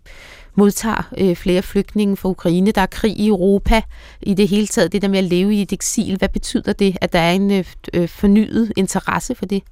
[0.56, 2.72] modtager øh, flere flygtninge fra Ukraine.
[2.72, 3.82] Der er krig i Europa
[4.22, 4.92] i det hele taget.
[4.92, 7.52] Det der med at leve i et eksil, hvad betyder det, at der er en
[7.52, 9.64] øh, øh fornyet interesse for det?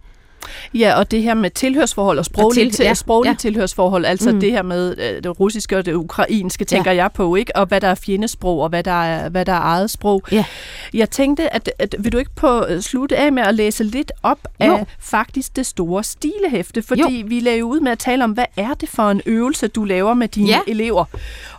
[0.73, 3.37] Ja, og det her med tilhørsforhold og sproglige, til, ja, sproglige ja.
[3.37, 4.39] tilhørsforhold, altså mm.
[4.39, 7.03] det her med øh, det russiske og det ukrainske, tænker ja.
[7.03, 7.55] jeg på, ikke?
[7.55, 10.23] Og hvad der er fjendesprog, og hvad der er, hvad der er eget sprog.
[10.31, 10.45] Ja.
[10.93, 14.11] Jeg tænkte, at, at vil du ikke på øh, slutte af med at læse lidt
[14.23, 14.75] op jo.
[14.75, 17.27] af faktisk det store stilehæfte, fordi jo.
[17.27, 20.13] vi laver ud med at tale om, hvad er det for en øvelse, du laver
[20.13, 20.59] med dine ja.
[20.67, 21.05] elever?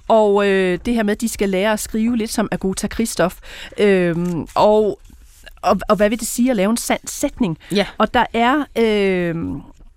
[0.09, 3.37] Og øh, det her med, at de skal lære at skrive lidt som Agota Kristoff.
[3.79, 4.99] Øhm, og
[5.63, 7.59] og, og hvad vil det sige at lave en sand sætning?
[7.73, 7.87] Ja.
[7.99, 8.65] Og der er...
[8.79, 9.37] Øh,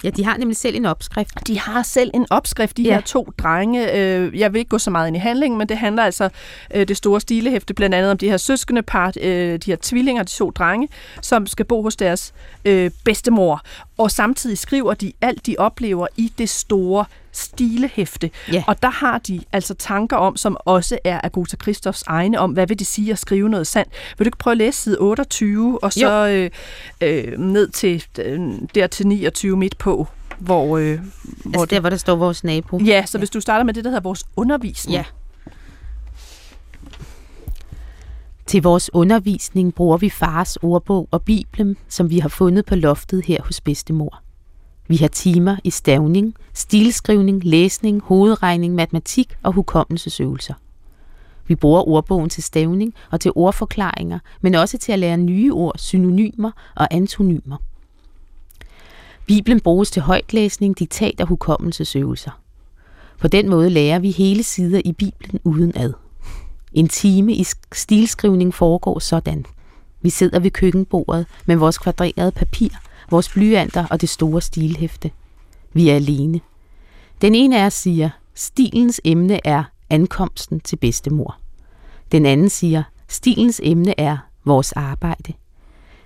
[0.04, 1.48] Ja, de har nemlig selv en opskrift.
[1.48, 2.94] De har selv en opskrift, de ja.
[2.94, 3.94] her to drenge.
[3.98, 6.30] Øh, jeg vil ikke gå så meget ind i handlingen, men det handler altså
[6.74, 10.24] øh, det store stilehæfte blandt andet om de her søskende par, øh, de her tvillinger,
[10.24, 10.90] de to drenge,
[11.22, 12.34] som skal bo hos deres
[12.66, 13.62] øh, bedstemor.
[13.98, 18.30] Og samtidig skriver de alt, de oplever i det store stilehæfte.
[18.52, 18.64] Ja.
[18.68, 22.68] Og der har de altså tanker om, som også er Agota Christoffs egne, om hvad
[22.68, 23.94] vil det sige at skrive noget sandt.
[24.18, 26.50] Vil du ikke prøve at læse side 28, og så øh,
[27.02, 28.40] øh, ned til øh,
[28.76, 30.08] der til 29 midt på?
[30.40, 31.00] Hvor, øh,
[31.46, 32.80] hvor altså der, hvor der står vores nabo.
[32.80, 33.20] Ja, så ja.
[33.20, 34.96] hvis du starter med det, der hedder vores undervisning.
[34.96, 35.04] Ja.
[38.46, 43.26] Til vores undervisning bruger vi fars ordbog og Bibelen, som vi har fundet på loftet
[43.26, 44.23] her hos bedstemor.
[44.88, 50.54] Vi har timer i stavning, stilskrivning, læsning, hovedregning, matematik og hukommelsesøvelser.
[51.48, 55.78] Vi bruger ordbogen til stavning og til ordforklaringer, men også til at lære nye ord,
[55.78, 57.58] synonymer og antonymer.
[59.26, 62.32] Bibelen bruges til højtlæsning, diktat og hukommelsesøvelser.
[63.20, 65.94] På den måde lærer vi hele sider i Bibelen uden ad.
[66.74, 69.46] En time i stilskrivning foregår sådan.
[70.02, 72.70] Vi sidder ved køkkenbordet med vores kvadrerede papir–
[73.12, 75.12] vores blyanter og det store stilhæfte.
[75.74, 76.42] Vi er alene.
[77.22, 81.38] Den ene af os siger, stilens emne er ankomsten til bedstemor.
[82.12, 85.34] Den anden siger, stilens emne er vores arbejde.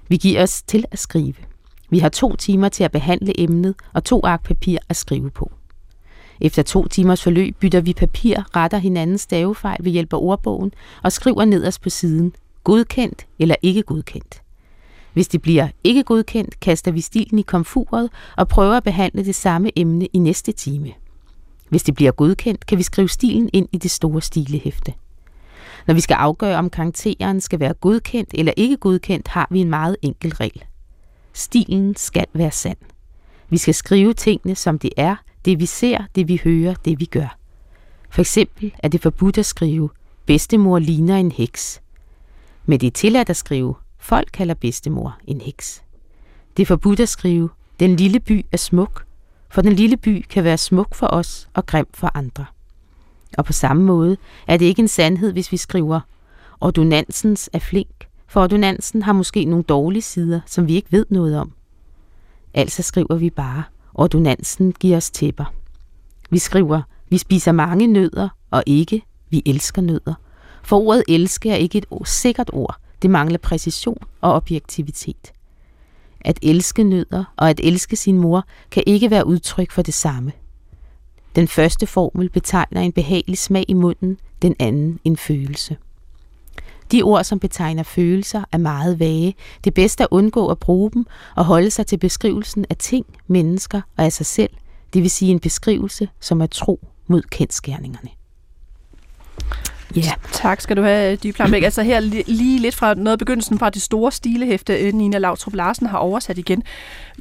[0.07, 1.33] Vi giver os til at skrive.
[1.89, 5.51] Vi har to timer til at behandle emnet og to ark papir at skrive på.
[6.41, 10.71] Efter to timers forløb bytter vi papir, retter hinandens stavefejl ved hjælp af ordbogen
[11.03, 12.33] og skriver nederst på siden,
[12.63, 14.41] godkendt eller ikke godkendt.
[15.17, 19.35] Hvis det bliver ikke godkendt, kaster vi stilen i komfuret og prøver at behandle det
[19.35, 20.93] samme emne i næste time.
[21.69, 24.93] Hvis det bliver godkendt, kan vi skrive stilen ind i det store stilehæfte.
[25.87, 29.69] Når vi skal afgøre, om karakteren skal være godkendt eller ikke godkendt, har vi en
[29.69, 30.63] meget enkel regel.
[31.33, 32.77] Stilen skal være sand.
[33.49, 35.15] Vi skal skrive tingene, som det er,
[35.45, 37.37] det vi ser, det vi hører, det vi gør.
[38.09, 39.89] For eksempel er det forbudt at skrive,
[40.25, 41.81] bedstemor ligner en heks.
[42.65, 45.83] Men det er tilladt at skrive, Folk kalder bedstemor en heks.
[46.57, 49.05] Det er forbudt at skrive, den lille by er smuk,
[49.49, 52.45] for den lille by kan være smuk for os og grim for andre.
[53.37, 54.17] Og på samme måde
[54.47, 55.99] er det ikke en sandhed, hvis vi skriver,
[56.61, 61.39] ordonnansens er flink, for ordonansen har måske nogle dårlige sider, som vi ikke ved noget
[61.39, 61.51] om.
[62.53, 65.53] Altså skriver vi bare, ordonansen giver os tæpper.
[66.29, 70.13] Vi skriver, vi spiser mange nødder, og ikke, vi elsker nødder.
[70.63, 75.33] For ordet elske er ikke et sikkert ord, det mangler præcision og objektivitet.
[76.21, 80.31] At elske nødder og at elske sin mor kan ikke være udtryk for det samme.
[81.35, 85.77] Den første formel betegner en behagelig smag i munden, den anden en følelse.
[86.91, 89.35] De ord, som betegner følelser, er meget vage.
[89.63, 93.05] Det bedste er at undgå at bruge dem og holde sig til beskrivelsen af ting,
[93.27, 94.49] mennesker og af sig selv,
[94.93, 98.16] det vil sige en beskrivelse, som er tro mod kendskærningerne.
[99.95, 100.01] Ja.
[100.01, 100.15] Yeah.
[100.31, 101.63] Tak skal du have, Dy Plambæk.
[101.63, 105.53] Altså her lige lidt fra noget af begyndelsen fra det store stilehæfte, øh, Nina Lautrup
[105.53, 106.63] Larsen har oversat igen.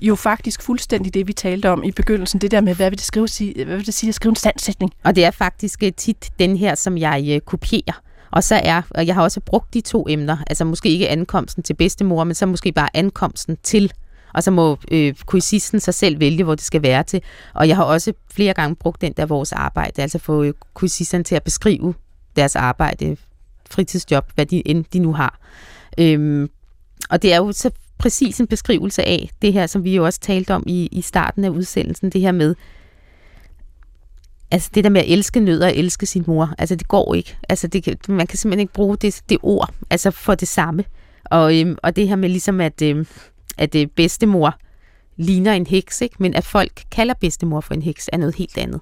[0.02, 2.40] Jo faktisk fuldstændig det, vi talte om i begyndelsen.
[2.40, 3.28] Det der med, hvad vil det, skrive,
[3.64, 4.92] hvad vil det sige at skrive en standsætning?
[5.04, 8.00] Og det er faktisk øh, tit den her, som jeg øh, kopierer.
[8.30, 11.62] Og så er, og jeg har også brugt de to emner, altså måske ikke ankomsten
[11.62, 13.92] til bedstemor, men så måske bare ankomsten til
[14.34, 17.22] og så må øh, kursisten sig selv vælge, hvor det skal være til.
[17.54, 21.34] Og jeg har også flere gange brugt den der vores arbejde, altså få kursisterne til
[21.34, 21.94] at beskrive
[22.37, 23.16] deres arbejde,
[23.70, 25.41] fritidsjob, hvad de, end de nu har.
[25.99, 26.51] Øhm,
[27.11, 30.20] og det er jo så præcis en beskrivelse af det her, som vi jo også
[30.20, 32.55] talte om i, i starten af udsendelsen, det her med,
[34.51, 37.37] altså det der med at elske nød og elske sin mor, altså det går ikke.
[37.49, 40.84] Altså det, man kan simpelthen ikke bruge det, det ord altså for det samme.
[41.24, 43.07] Og, øhm, og det her med ligesom, at, øhm,
[43.59, 44.55] at øh, bedstemor
[45.16, 46.16] ligner en heks, ikke?
[46.18, 48.80] men at folk kalder bedstemor for en heks, er noget helt andet.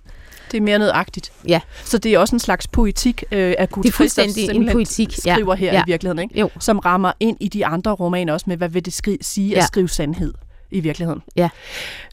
[0.50, 1.32] Det er mere nødagtigt.
[1.48, 1.60] Ja.
[1.84, 5.72] Så det er også en slags poetik, øh, at Gud fuldstændig en poetik, skriver her
[5.72, 5.80] ja.
[5.80, 6.40] i virkeligheden, ikke?
[6.40, 6.50] Jo.
[6.60, 9.58] som rammer ind i de andre romaner også med, hvad vil det skri- sige ja.
[9.58, 10.34] at skrive sandhed
[10.70, 11.22] i virkeligheden.
[11.36, 11.48] Ja.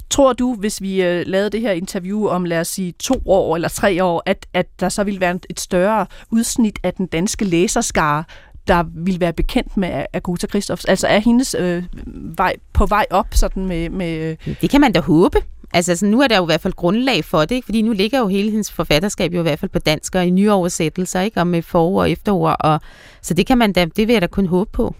[0.09, 3.55] Tror du, hvis vi øh, lavede det her interview om, lad os sige, to år
[3.55, 7.45] eller tre år, at, at der så ville være et større udsnit af den danske
[7.45, 8.23] læserskare,
[8.67, 10.85] der vil være bekendt med Agota Christoffs?
[10.85, 11.83] Altså er hendes øh,
[12.37, 13.89] vej på vej op sådan med...
[13.89, 15.37] med det kan man da håbe.
[15.73, 17.65] Altså, så nu er der jo i hvert fald grundlag for det, ikke?
[17.65, 20.29] fordi nu ligger jo hele hendes forfatterskab jo i hvert fald på dansk og i
[20.29, 21.39] nye oversættelser, ikke?
[21.39, 22.81] og med forord og efterord, og,
[23.21, 24.95] så det kan man da, det vil jeg da kun håbe på.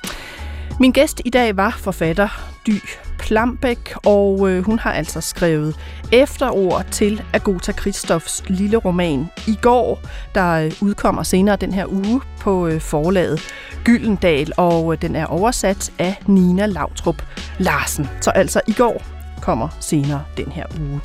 [0.79, 2.27] min gæst i dag var forfatter
[2.67, 2.81] Dy
[3.19, 5.75] Plambæk, og øh, hun har altså skrevet
[6.11, 9.99] efterord til Agota Kristoffs lille roman i går,
[10.35, 13.41] der øh, udkommer senere den her uge på øh, forlaget
[13.83, 17.21] Gyldendal, og øh, den er oversat af Nina Lautrup
[17.59, 18.09] Larsen.
[18.21, 19.16] Så altså i går
[19.47, 21.01] kommer senere den her uge.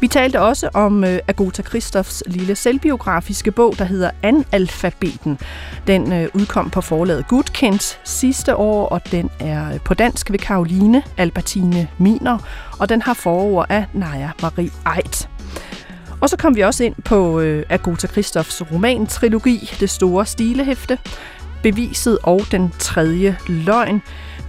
[0.00, 5.38] Vi talte også om øh, Agota Kristoffs lille selvbiografiske bog, der hedder Analfabeten.
[5.86, 10.38] Den øh, udkom på forlaget Gudkendt sidste år, og den er øh, på dansk ved
[10.38, 12.38] Karoline Albertine Miner,
[12.78, 15.28] og den har forord af Naja Marie Eit.
[16.20, 20.98] Og så kom vi også ind på øh, Agota Kristoffs roman-trilogi, Det Store Stilehæfte,
[21.62, 24.02] Beviset og Den Tredje Løgn.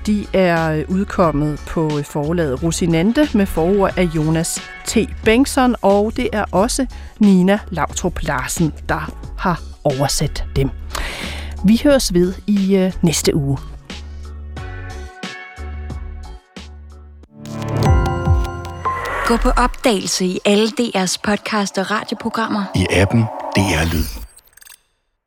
[0.05, 4.97] De er udkommet på forlaget Rosinante med forord af Jonas T.
[5.25, 6.85] Bengtsson, og det er også
[7.19, 10.69] Nina Lautrup Larsen, der har oversat dem.
[11.65, 13.57] Vi høres ved i øh, næste uge.
[19.25, 22.63] Gå på opdagelse i alle DR's podcast og radioprogrammer.
[22.75, 23.21] I appen
[23.55, 24.22] DR Lyd.